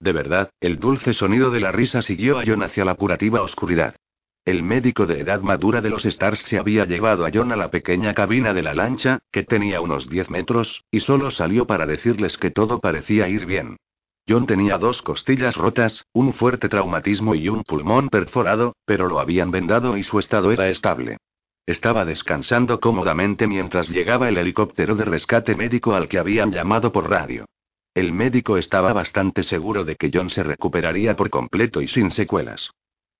de 0.00 0.12
verdad, 0.12 0.50
el 0.60 0.78
dulce 0.80 1.12
sonido 1.12 1.50
de 1.50 1.60
la 1.60 1.72
risa 1.72 2.00
siguió 2.00 2.38
a 2.38 2.44
John 2.46 2.62
hacia 2.62 2.86
la 2.86 2.94
purativa 2.94 3.42
oscuridad. 3.42 3.96
El 4.46 4.62
médico 4.62 5.06
de 5.06 5.20
edad 5.20 5.42
madura 5.42 5.82
de 5.82 5.90
los 5.90 6.06
Stars 6.06 6.38
se 6.40 6.58
había 6.58 6.86
llevado 6.86 7.26
a 7.26 7.30
John 7.32 7.52
a 7.52 7.56
la 7.56 7.70
pequeña 7.70 8.14
cabina 8.14 8.54
de 8.54 8.62
la 8.62 8.72
lancha, 8.72 9.18
que 9.30 9.42
tenía 9.42 9.82
unos 9.82 10.08
10 10.08 10.30
metros, 10.30 10.82
y 10.90 11.00
solo 11.00 11.30
salió 11.30 11.66
para 11.66 11.84
decirles 11.84 12.38
que 12.38 12.50
todo 12.50 12.80
parecía 12.80 13.28
ir 13.28 13.44
bien. 13.44 13.76
John 14.26 14.46
tenía 14.46 14.78
dos 14.78 15.02
costillas 15.02 15.56
rotas, 15.56 16.06
un 16.14 16.32
fuerte 16.32 16.70
traumatismo 16.70 17.34
y 17.34 17.48
un 17.50 17.64
pulmón 17.64 18.08
perforado, 18.08 18.76
pero 18.86 19.08
lo 19.08 19.20
habían 19.20 19.50
vendado 19.50 19.98
y 19.98 20.02
su 20.04 20.18
estado 20.18 20.52
era 20.52 20.68
estable. 20.68 21.18
Estaba 21.66 22.06
descansando 22.06 22.80
cómodamente 22.80 23.46
mientras 23.46 23.90
llegaba 23.90 24.28
el 24.28 24.38
helicóptero 24.38 24.96
de 24.96 25.04
rescate 25.04 25.54
médico 25.54 25.94
al 25.94 26.08
que 26.08 26.18
habían 26.18 26.50
llamado 26.50 26.92
por 26.92 27.10
radio. 27.10 27.44
El 27.92 28.12
médico 28.12 28.56
estaba 28.56 28.92
bastante 28.94 29.42
seguro 29.42 29.84
de 29.84 29.96
que 29.96 30.10
John 30.12 30.30
se 30.30 30.42
recuperaría 30.42 31.14
por 31.14 31.28
completo 31.28 31.82
y 31.82 31.88
sin 31.88 32.10
secuelas. 32.10 32.70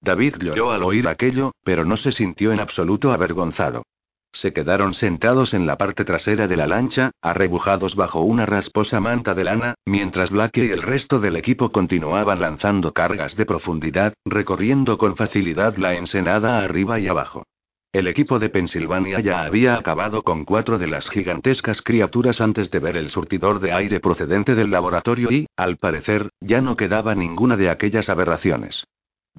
David 0.02 0.36
lloró 0.40 0.72
al 0.72 0.82
oír 0.82 1.08
aquello, 1.08 1.52
pero 1.62 1.84
no 1.84 1.96
se 1.96 2.12
sintió 2.12 2.52
en 2.52 2.60
absoluto 2.60 3.12
avergonzado. 3.12 3.82
Se 4.32 4.52
quedaron 4.52 4.94
sentados 4.94 5.54
en 5.54 5.66
la 5.66 5.76
parte 5.76 6.04
trasera 6.04 6.46
de 6.46 6.56
la 6.56 6.66
lancha, 6.66 7.10
arrebujados 7.20 7.96
bajo 7.96 8.20
una 8.20 8.46
rasposa 8.46 9.00
manta 9.00 9.34
de 9.34 9.44
lana, 9.44 9.74
mientras 9.84 10.30
Blake 10.30 10.64
y 10.64 10.70
el 10.70 10.82
resto 10.82 11.18
del 11.18 11.36
equipo 11.36 11.70
continuaban 11.70 12.40
lanzando 12.40 12.92
cargas 12.92 13.36
de 13.36 13.44
profundidad, 13.44 14.14
recorriendo 14.24 14.98
con 14.98 15.16
facilidad 15.16 15.76
la 15.76 15.94
ensenada 15.94 16.60
arriba 16.60 17.00
y 17.00 17.08
abajo. 17.08 17.44
El 17.92 18.06
equipo 18.06 18.38
de 18.38 18.50
Pensilvania 18.50 19.18
ya 19.18 19.42
había 19.42 19.74
acabado 19.74 20.22
con 20.22 20.44
cuatro 20.44 20.78
de 20.78 20.86
las 20.86 21.10
gigantescas 21.10 21.82
criaturas 21.82 22.40
antes 22.40 22.70
de 22.70 22.78
ver 22.78 22.96
el 22.96 23.10
surtidor 23.10 23.58
de 23.58 23.72
aire 23.72 23.98
procedente 23.98 24.54
del 24.54 24.70
laboratorio 24.70 25.32
y, 25.32 25.46
al 25.56 25.76
parecer, 25.76 26.30
ya 26.40 26.60
no 26.60 26.76
quedaba 26.76 27.16
ninguna 27.16 27.56
de 27.56 27.68
aquellas 27.68 28.08
aberraciones. 28.08 28.84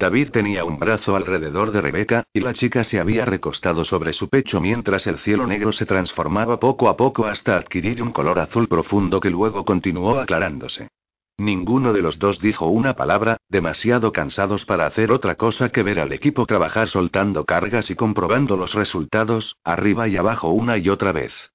David 0.01 0.31
tenía 0.31 0.65
un 0.65 0.79
brazo 0.79 1.15
alrededor 1.15 1.71
de 1.71 1.79
Rebeca, 1.79 2.23
y 2.33 2.39
la 2.39 2.55
chica 2.55 2.83
se 2.83 2.99
había 2.99 3.23
recostado 3.23 3.85
sobre 3.85 4.13
su 4.13 4.29
pecho 4.29 4.59
mientras 4.59 5.05
el 5.05 5.19
cielo 5.19 5.45
negro 5.45 5.71
se 5.71 5.85
transformaba 5.85 6.59
poco 6.59 6.89
a 6.89 6.97
poco 6.97 7.27
hasta 7.27 7.55
adquirir 7.55 8.01
un 8.01 8.11
color 8.11 8.39
azul 8.39 8.67
profundo 8.67 9.19
que 9.19 9.29
luego 9.29 9.63
continuó 9.63 10.19
aclarándose. 10.19 10.87
Ninguno 11.37 11.93
de 11.93 12.01
los 12.01 12.17
dos 12.17 12.39
dijo 12.39 12.65
una 12.65 12.95
palabra, 12.95 13.37
demasiado 13.47 14.11
cansados 14.11 14.65
para 14.65 14.87
hacer 14.87 15.11
otra 15.11 15.35
cosa 15.35 15.69
que 15.69 15.83
ver 15.83 15.99
al 15.99 16.13
equipo 16.13 16.47
trabajar 16.47 16.87
soltando 16.87 17.45
cargas 17.45 17.91
y 17.91 17.95
comprobando 17.95 18.57
los 18.57 18.73
resultados, 18.73 19.57
arriba 19.63 20.07
y 20.07 20.17
abajo 20.17 20.49
una 20.49 20.79
y 20.79 20.89
otra 20.89 21.11
vez. 21.11 21.50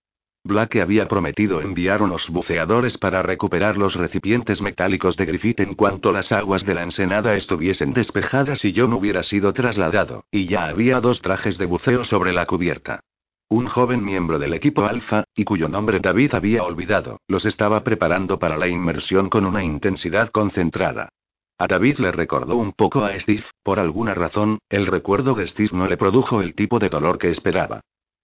Blake 0.47 0.81
había 0.81 1.09
prometido 1.09 1.61
enviar 1.61 2.03
unos 2.03 2.31
buceadores 2.31 2.97
para 2.99 3.23
recuperar 3.23 3.77
los 3.77 3.95
recipientes 3.95 4.63
metálicos 4.63 5.17
de 5.17 5.27
Griffith 5.27 5.61
en 5.61 5.75
cuanto 5.75 6.13
las 6.13 6.33
aguas 6.33 6.65
de 6.65 6.75
la 6.75 6.83
ensenada 6.83 7.35
estuviesen 7.35 7.93
despejadas 7.93 8.65
y 8.65 8.73
John 8.77 8.93
hubiera 8.93 9.23
sido 9.23 9.53
trasladado, 9.53 10.25
y 10.31 10.47
ya 10.47 10.67
había 10.67 11.01
dos 11.01 11.21
trajes 11.21 11.59
de 11.59 11.67
buceo 11.67 12.05
sobre 12.05 12.33
la 12.33 12.47
cubierta. 12.47 13.01
Un 13.49 13.67
joven 13.67 14.05
miembro 14.05 14.39
del 14.39 14.55
equipo 14.55 14.85
Alpha, 14.85 15.25
y 15.35 15.45
cuyo 15.45 15.69
nombre 15.69 16.01
David 16.01 16.35
había 16.35 16.65
olvidado, 16.65 17.21
los 17.29 17.45
estaba 17.45 17.85
preparando 17.85 18.39
para 18.39 18.57
la 18.57 18.67
inmersión 18.67 19.29
con 19.29 19.47
una 19.47 19.63
intensidad 19.63 20.31
concentrada. 20.31 21.11
A 21.59 21.67
David 21.67 21.99
le 21.99 22.13
recordó 22.13 22.57
un 22.57 22.73
poco 22.73 23.05
a 23.05 23.19
Steve, 23.19 23.45
por 23.63 23.79
alguna 23.79 24.15
razón, 24.15 24.59
el 24.69 24.87
recuerdo 24.87 25.35
de 25.35 25.47
Steve 25.47 25.71
no 25.73 25.87
le 25.87 25.97
produjo 25.97 26.43
el 26.43 26.55
tipo 26.55 26.79
de 26.79 26.89
dolor 26.89 27.19
que 27.19 27.31
esperaba. 27.31 27.81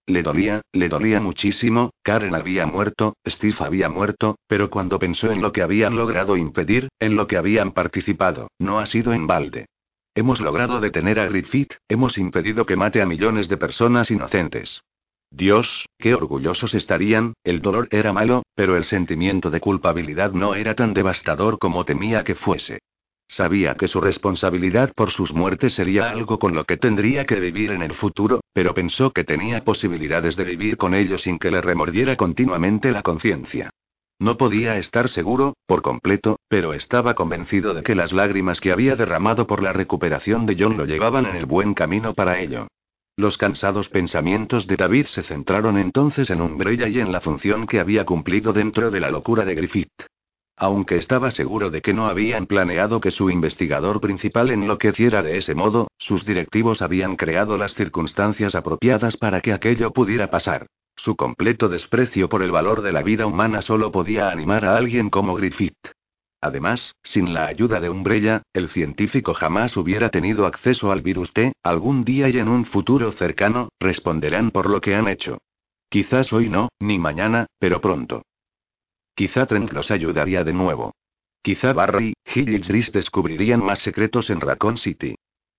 Le 0.07 0.23
dolía, 0.23 0.63
le 0.73 0.89
dolía 0.89 1.21
muchísimo, 1.21 1.93
Karen 2.03 2.35
había 2.35 2.67
muerto, 2.67 3.15
Steve 3.27 3.55
había 3.61 3.89
muerto, 3.89 4.37
pero 4.49 4.69
cuando 4.69 4.99
pensó 4.99 5.31
en 5.31 5.41
lo 5.41 5.53
que 5.53 5.63
habían 5.63 5.95
logrado 5.95 6.37
impedir, 6.37 6.89
en 6.99 7.15
lo 7.15 7.29
que 7.29 7.37
habían 7.37 7.73
participado, 7.73 8.49
no 8.59 8.81
ha 8.81 8.87
sido 8.87 9.13
en 9.13 9.27
balde. 9.29 9.67
Hemos 10.15 10.41
logrado 10.41 10.81
detener 10.81 11.21
a 11.21 11.27
Griffith, 11.27 11.75
hemos 11.89 12.19
impedido 12.19 12.67
que 12.67 12.77
mate 12.77 13.01
a 13.01 13.07
millones 13.07 13.49
de 13.49 13.57
personas 13.57 14.11
inocentes. 14.11 14.83
Dios, 15.31 15.87
qué 15.99 16.15
orgullosos 16.15 16.75
estarían, 16.75 17.33
el 17.45 17.63
dolor 17.63 17.89
era 17.91 18.13
malo, 18.13 18.43
pero 18.55 18.77
el 18.77 18.85
sentimiento 18.85 19.51
de 19.51 19.61
culpabilidad 19.61 20.33
no 20.33 20.55
era 20.55 20.75
tan 20.75 20.93
devastador 20.93 21.59
como 21.59 21.85
temía 21.85 22.25
que 22.25 22.35
fuese. 22.35 22.81
Sabía 23.33 23.77
que 23.77 23.89
su 23.89 23.99
responsabilidad 23.99 24.93
por 24.95 25.11
sus 25.11 25.33
muertes 25.33 25.73
sería 25.73 26.11
algo 26.11 26.39
con 26.39 26.55
lo 26.55 26.65
que 26.65 26.77
tendría 26.77 27.25
que 27.25 27.41
vivir 27.41 27.71
en 27.71 27.81
el 27.81 27.95
futuro, 27.95 28.43
pero 28.53 28.75
pensó 28.75 29.15
que 29.15 29.25
tenía 29.25 29.65
posibilidades 29.65 30.37
de 30.37 30.45
vivir 30.45 30.77
con 30.77 30.93
ello 30.93 31.17
sin 31.17 31.39
que 31.39 31.51
le 31.51 31.63
remordiera 31.63 32.15
continuamente 32.17 32.93
la 32.93 33.01
conciencia. 33.01 33.71
No 34.19 34.37
podía 34.37 34.77
estar 34.77 35.09
seguro, 35.09 35.55
por 35.67 35.81
completo, 35.81 36.41
pero 36.47 36.75
estaba 36.75 37.15
convencido 37.15 37.73
de 37.73 37.83
que 37.83 37.95
las 37.95 38.13
lágrimas 38.13 38.61
que 38.61 38.71
había 38.71 38.97
derramado 38.97 39.47
por 39.47 39.63
la 39.63 39.73
recuperación 39.73 40.45
de 40.45 40.57
John 40.59 40.77
lo 40.77 40.85
llevaban 40.85 41.25
en 41.25 41.37
el 41.37 41.47
buen 41.47 41.73
camino 41.73 42.13
para 42.13 42.39
ello. 42.39 42.69
Los 43.17 43.39
cansados 43.39 43.89
pensamientos 43.89 44.67
de 44.67 44.77
David 44.77 45.07
se 45.07 45.23
centraron 45.23 45.79
entonces 45.79 46.29
en 46.29 46.43
Umbrella 46.43 46.87
y 46.87 47.01
en 47.01 47.11
la 47.11 47.23
función 47.23 47.67
que 47.67 47.81
había 47.81 48.05
cumplido 48.05 48.53
dentro 48.53 48.91
de 48.91 49.01
la 49.01 49.11
locura 49.11 49.47
de 49.47 49.55
Griffith. 49.55 50.12
Aunque 50.57 50.97
estaba 50.97 51.31
seguro 51.31 51.71
de 51.71 51.83
que 51.83 51.95
no 51.95 52.07
habían 52.07 52.47
planeado 52.47 53.01
que 53.01 53.11
su 53.11 53.31
investigador 53.31 54.01
principal 54.01 54.51
enloqueciera 54.51 55.23
de 55.23 55.39
ese 55.39 55.55
modo, 55.55 55.89
sus 55.99 56.25
directivos 56.25 56.83
habían 56.83 57.17
creado 57.17 57.57
las 57.57 57.75
circunstancias 57.75 58.55
apropiadas 58.55 59.17
para 59.17 59.41
que 59.41 59.53
aquello 59.53 59.93
pudiera 59.93 60.31
pasar. 60.31 60.67
Su 60.95 61.17
completo 61.17 61.69
desprecio 61.69 62.29
por 62.29 62.43
el 62.43 62.53
valor 62.53 62.83
de 62.83 62.93
la 62.93 63.03
vida 63.03 63.27
humana 63.27 63.63
solo 63.63 63.91
podía 63.91 64.31
animar 64.31 64.65
a 64.65 64.77
alguien 64.77 65.11
como 65.11 65.35
Griffith. 65.35 65.75
Además, 66.41 66.97
sin 67.03 67.33
la 67.33 67.47
ayuda 67.47 67.81
de 67.81 67.89
Umbrella, 67.89 68.43
el 68.53 68.69
científico 68.69 69.33
jamás 69.33 69.77
hubiera 69.77 70.11
tenido 70.11 70.45
acceso 70.45 70.91
al 70.91 71.01
virus 71.01 71.33
T, 71.33 71.53
algún 71.63 72.05
día 72.05 72.29
y 72.29 72.39
en 72.39 72.49
un 72.49 72.65
futuro 72.65 73.13
cercano, 73.13 73.69
responderán 73.81 74.51
por 74.51 74.69
lo 74.69 74.81
que 74.81 74.95
han 74.97 75.07
hecho. 75.07 75.39
Quizás 75.89 76.33
hoy 76.33 76.49
no, 76.49 76.69
ni 76.81 76.99
mañana, 76.99 77.47
pero 77.59 77.81
pronto. 77.81 78.23
Quizá 79.15 79.47
Trent 79.47 79.73
los 79.73 79.91
ayudaría 79.91 80.43
de 80.43 80.53
nuevo. 80.53 80.95
Quizá 81.43 81.73
Barry, 81.73 82.15
Hill 82.35 82.49
y 82.49 82.59
descubrirían 82.59 83.65
más 83.65 83.81
secretos 83.81 84.31
en 84.31 84.41
Raccoon 84.41 84.79
City. 84.79 85.17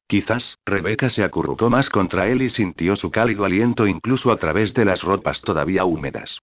Quizás, 0.08 0.58
Rebecca 0.66 1.10
se 1.10 1.24
acurrucó 1.24 1.70
más 1.70 1.90
contra 1.90 2.28
él 2.28 2.42
y 2.42 2.50
sintió 2.50 2.96
su 2.96 3.12
cálido 3.12 3.46
aliento 3.46 3.88
incluso 3.88 4.32
a 4.32 4.38
través 4.38 4.74
de 4.74 4.86
las 4.86 5.04
ropas 5.04 5.42
todavía 5.42 5.86
húmedas. 5.86 6.40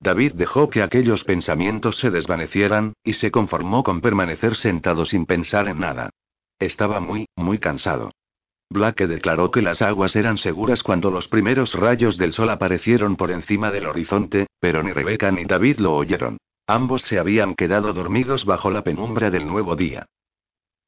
David 0.00 0.32
dejó 0.34 0.68
que 0.70 0.82
aquellos 0.82 1.24
pensamientos 1.24 1.98
se 1.98 2.10
desvanecieran, 2.10 2.94
y 3.02 3.14
se 3.14 3.30
conformó 3.30 3.82
con 3.82 4.00
permanecer 4.00 4.56
sentado 4.56 5.04
sin 5.04 5.26
pensar 5.26 5.68
en 5.68 5.80
nada. 5.80 6.10
Estaba 6.58 7.00
muy, 7.00 7.26
muy 7.36 7.58
cansado. 7.58 8.10
Blake 8.70 9.06
declaró 9.06 9.50
que 9.50 9.62
las 9.62 9.82
aguas 9.82 10.16
eran 10.16 10.38
seguras 10.38 10.82
cuando 10.82 11.10
los 11.10 11.28
primeros 11.28 11.74
rayos 11.74 12.16
del 12.18 12.32
sol 12.32 12.50
aparecieron 12.50 13.16
por 13.16 13.30
encima 13.30 13.70
del 13.70 13.86
horizonte, 13.86 14.46
pero 14.60 14.82
ni 14.82 14.92
Rebecca 14.92 15.30
ni 15.30 15.44
David 15.44 15.78
lo 15.78 15.94
oyeron. 15.94 16.38
Ambos 16.66 17.02
se 17.02 17.18
habían 17.18 17.54
quedado 17.54 17.92
dormidos 17.92 18.46
bajo 18.46 18.70
la 18.70 18.82
penumbra 18.82 19.30
del 19.30 19.46
nuevo 19.46 19.76
día. 19.76 20.06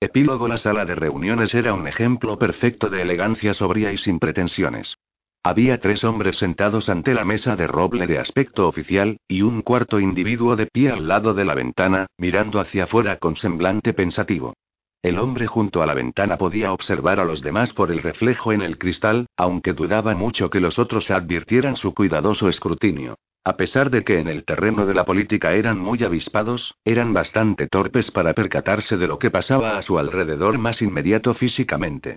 Epílogo 0.01 0.49
La 0.49 0.57
sala 0.57 0.87
de 0.87 0.95
reuniones 0.95 1.55
era 1.55 1.75
un 1.75 1.87
ejemplo 1.87 2.39
perfecto 2.39 2.89
de 2.89 3.03
elegancia 3.03 3.53
sobria 3.53 3.93
y 3.93 3.99
sin 3.99 4.19
pretensiones. 4.19 4.97
Había 5.43 5.79
tres 5.79 6.03
hombres 6.03 6.39
sentados 6.39 6.89
ante 6.89 7.13
la 7.13 7.27
mesa 7.27 7.57
de 7.57 7.67
roble 7.67 8.07
de 8.07 8.19
aspecto 8.19 8.67
oficial, 8.67 9.19
y 9.29 9.43
un 9.43 9.61
cuarto 9.61 10.01
individuo 10.01 10.57
de 10.57 10.67
pie 10.67 10.91
al 10.91 11.09
lado 11.09 11.35
de 11.35 11.45
la 11.45 11.55
ventana, 11.55 12.07
mirando 12.17 12.59
hacia 12.59 12.85
afuera 12.85 13.19
con 13.19 13.37
semblante 13.37 13.93
pensativo. 13.93 14.55
El 15.03 15.19
hombre 15.19 15.47
junto 15.47 15.83
a 15.83 15.87
la 15.87 15.95
ventana 15.95 16.39
podía 16.39 16.73
observar 16.73 17.21
a 17.21 17.25
los 17.25 17.43
demás 17.43 17.75
por 17.75 17.93
el 17.93 18.03
reflejo 18.03 18.53
en 18.53 18.63
el 18.63 18.79
cristal, 18.79 19.27
aunque 19.37 19.75
dudaba 19.75 20.15
mucho 20.15 20.49
que 20.49 20.61
los 20.61 20.79
otros 20.79 21.11
advirtieran 21.11 21.77
su 21.77 21.93
cuidadoso 21.93 22.49
escrutinio. 22.49 23.17
A 23.47 23.57
pesar 23.57 23.91
de 23.91 24.03
que 24.03 24.19
en 24.19 24.27
el 24.27 24.45
terreno 24.45 24.87
de 24.87 24.95
la 24.95 25.05
política 25.05 25.53
eran 25.53 25.79
muy 25.79 26.03
avispados, 26.03 26.75
eran 26.85 27.13
bastante 27.13 27.69
torpes 27.69 28.11
para 28.11 28.35
percatarse 28.35 28.97
de 28.97 29.07
lo 29.07 29.21
que 29.21 29.31
pasaba 29.31 29.79
a 29.79 29.83
su 29.83 30.01
alrededor 30.01 30.59
más 30.59 30.83
inmediato 30.83 31.33
físicamente. 31.33 32.17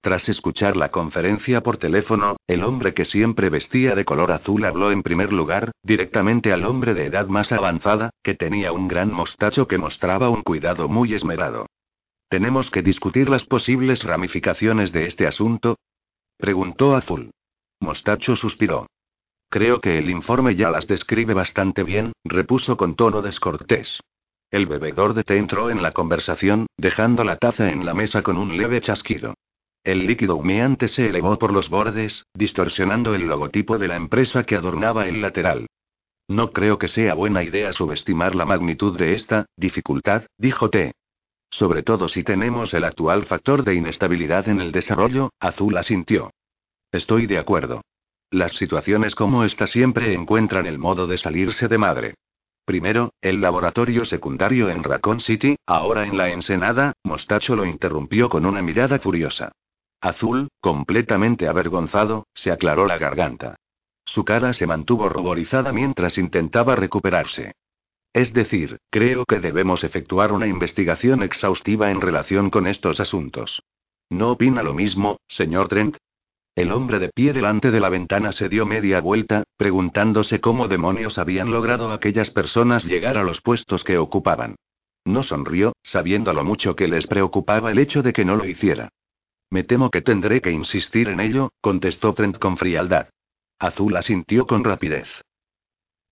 Tras 0.00 0.30
escuchar 0.30 0.78
la 0.78 0.90
conferencia 0.90 1.62
por 1.62 1.76
teléfono, 1.76 2.36
el 2.46 2.64
hombre 2.64 2.94
que 2.94 3.04
siempre 3.04 3.50
vestía 3.50 3.94
de 3.94 4.06
color 4.06 4.32
azul 4.32 4.64
habló 4.64 4.90
en 4.90 5.02
primer 5.02 5.34
lugar, 5.34 5.70
directamente 5.82 6.50
al 6.50 6.64
hombre 6.64 6.94
de 6.94 7.04
edad 7.04 7.26
más 7.26 7.52
avanzada, 7.52 8.08
que 8.22 8.34
tenía 8.34 8.72
un 8.72 8.88
gran 8.88 9.12
mostacho 9.12 9.68
que 9.68 9.76
mostraba 9.76 10.30
un 10.30 10.40
cuidado 10.40 10.88
muy 10.88 11.12
esmerado. 11.12 11.66
¿Tenemos 12.30 12.70
que 12.70 12.80
discutir 12.80 13.28
las 13.28 13.44
posibles 13.44 14.02
ramificaciones 14.02 14.92
de 14.92 15.04
este 15.08 15.26
asunto? 15.26 15.76
Preguntó 16.38 16.96
Azul. 16.96 17.32
Mostacho 17.80 18.34
suspiró. 18.34 18.86
Creo 19.50 19.80
que 19.80 19.98
el 19.98 20.08
informe 20.10 20.54
ya 20.54 20.70
las 20.70 20.86
describe 20.86 21.34
bastante 21.34 21.82
bien, 21.82 22.12
repuso 22.22 22.76
con 22.76 22.94
tono 22.94 23.20
descortés. 23.20 24.00
El 24.52 24.66
bebedor 24.66 25.12
de 25.12 25.24
té 25.24 25.38
entró 25.38 25.70
en 25.70 25.82
la 25.82 25.90
conversación, 25.90 26.66
dejando 26.76 27.24
la 27.24 27.36
taza 27.36 27.70
en 27.70 27.84
la 27.84 27.92
mesa 27.92 28.22
con 28.22 28.36
un 28.36 28.56
leve 28.56 28.80
chasquido. 28.80 29.34
El 29.82 30.06
líquido 30.06 30.36
humeante 30.36 30.86
se 30.86 31.08
elevó 31.08 31.36
por 31.36 31.52
los 31.52 31.68
bordes, 31.68 32.26
distorsionando 32.32 33.14
el 33.16 33.26
logotipo 33.26 33.76
de 33.76 33.88
la 33.88 33.96
empresa 33.96 34.44
que 34.44 34.54
adornaba 34.54 35.08
el 35.08 35.20
lateral. 35.20 35.66
No 36.28 36.52
creo 36.52 36.78
que 36.78 36.86
sea 36.86 37.14
buena 37.14 37.42
idea 37.42 37.72
subestimar 37.72 38.36
la 38.36 38.44
magnitud 38.44 38.96
de 38.96 39.14
esta 39.14 39.46
dificultad, 39.56 40.26
dijo 40.38 40.70
T. 40.70 40.92
Sobre 41.50 41.82
todo 41.82 42.08
si 42.08 42.22
tenemos 42.22 42.72
el 42.72 42.84
actual 42.84 43.24
factor 43.24 43.64
de 43.64 43.74
inestabilidad 43.74 44.48
en 44.48 44.60
el 44.60 44.70
desarrollo, 44.70 45.30
Azul 45.40 45.76
asintió. 45.76 46.30
Estoy 46.92 47.26
de 47.26 47.38
acuerdo. 47.38 47.82
Las 48.30 48.52
situaciones 48.52 49.16
como 49.16 49.42
esta 49.42 49.66
siempre 49.66 50.14
encuentran 50.14 50.66
el 50.66 50.78
modo 50.78 51.08
de 51.08 51.18
salirse 51.18 51.66
de 51.66 51.78
madre. 51.78 52.14
Primero, 52.64 53.12
el 53.20 53.40
laboratorio 53.40 54.04
secundario 54.04 54.70
en 54.70 54.84
Raccoon 54.84 55.18
City, 55.18 55.56
ahora 55.66 56.06
en 56.06 56.16
la 56.16 56.30
Ensenada, 56.30 56.92
Mostacho 57.02 57.56
lo 57.56 57.64
interrumpió 57.64 58.28
con 58.28 58.46
una 58.46 58.62
mirada 58.62 59.00
furiosa. 59.00 59.50
Azul, 60.00 60.48
completamente 60.60 61.48
avergonzado, 61.48 62.28
se 62.32 62.52
aclaró 62.52 62.86
la 62.86 62.98
garganta. 62.98 63.56
Su 64.04 64.24
cara 64.24 64.52
se 64.52 64.66
mantuvo 64.66 65.08
ruborizada 65.08 65.72
mientras 65.72 66.16
intentaba 66.16 66.76
recuperarse. 66.76 67.54
Es 68.12 68.32
decir, 68.32 68.78
creo 68.90 69.24
que 69.24 69.40
debemos 69.40 69.82
efectuar 69.82 70.32
una 70.32 70.46
investigación 70.46 71.24
exhaustiva 71.24 71.90
en 71.90 72.00
relación 72.00 72.50
con 72.50 72.68
estos 72.68 73.00
asuntos. 73.00 73.62
¿No 74.08 74.30
opina 74.30 74.62
lo 74.62 74.74
mismo, 74.74 75.18
señor 75.26 75.66
Trent? 75.68 75.96
El 76.54 76.72
hombre 76.72 76.98
de 76.98 77.10
pie 77.10 77.32
delante 77.32 77.70
de 77.70 77.80
la 77.80 77.88
ventana 77.88 78.32
se 78.32 78.48
dio 78.48 78.66
media 78.66 79.00
vuelta, 79.00 79.44
preguntándose 79.56 80.40
cómo 80.40 80.68
demonios 80.68 81.18
habían 81.18 81.50
logrado 81.50 81.92
aquellas 81.92 82.30
personas 82.30 82.84
llegar 82.84 83.16
a 83.16 83.22
los 83.22 83.40
puestos 83.40 83.84
que 83.84 83.98
ocupaban. 83.98 84.56
No 85.04 85.22
sonrió, 85.22 85.72
sabiendo 85.82 86.32
lo 86.32 86.44
mucho 86.44 86.76
que 86.76 86.88
les 86.88 87.06
preocupaba 87.06 87.70
el 87.70 87.78
hecho 87.78 88.02
de 88.02 88.12
que 88.12 88.24
no 88.24 88.36
lo 88.36 88.46
hiciera. 88.46 88.90
Me 89.48 89.64
temo 89.64 89.90
que 89.90 90.02
tendré 90.02 90.40
que 90.40 90.50
insistir 90.50 91.08
en 91.08 91.20
ello, 91.20 91.50
contestó 91.60 92.14
Trent 92.14 92.38
con 92.38 92.56
frialdad. 92.56 93.08
Azul 93.58 93.96
asintió 93.96 94.46
con 94.46 94.62
rapidez. 94.64 95.08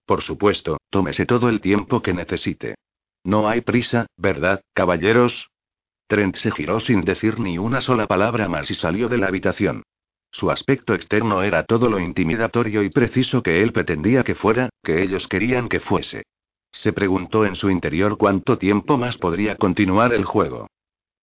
Por 0.06 0.22
supuesto, 0.22 0.78
tómese 0.90 1.26
todo 1.26 1.48
el 1.48 1.60
tiempo 1.60 2.00
que 2.00 2.14
necesite. 2.14 2.76
No 3.24 3.48
hay 3.48 3.60
prisa, 3.60 4.06
¿verdad, 4.16 4.62
caballeros? 4.72 5.50
Trent 6.06 6.36
se 6.36 6.50
giró 6.50 6.80
sin 6.80 7.02
decir 7.02 7.38
ni 7.38 7.58
una 7.58 7.80
sola 7.80 8.06
palabra 8.06 8.48
más 8.48 8.70
y 8.70 8.74
salió 8.74 9.08
de 9.08 9.18
la 9.18 9.26
habitación. 9.26 9.82
Su 10.30 10.50
aspecto 10.50 10.94
externo 10.94 11.42
era 11.42 11.64
todo 11.64 11.88
lo 11.88 11.98
intimidatorio 11.98 12.82
y 12.82 12.90
preciso 12.90 13.42
que 13.42 13.62
él 13.62 13.72
pretendía 13.72 14.24
que 14.24 14.34
fuera, 14.34 14.68
que 14.82 15.02
ellos 15.02 15.26
querían 15.26 15.68
que 15.68 15.80
fuese. 15.80 16.24
Se 16.70 16.92
preguntó 16.92 17.46
en 17.46 17.56
su 17.56 17.70
interior 17.70 18.18
cuánto 18.18 18.58
tiempo 18.58 18.98
más 18.98 19.16
podría 19.16 19.56
continuar 19.56 20.12
el 20.12 20.24
juego. 20.24 20.68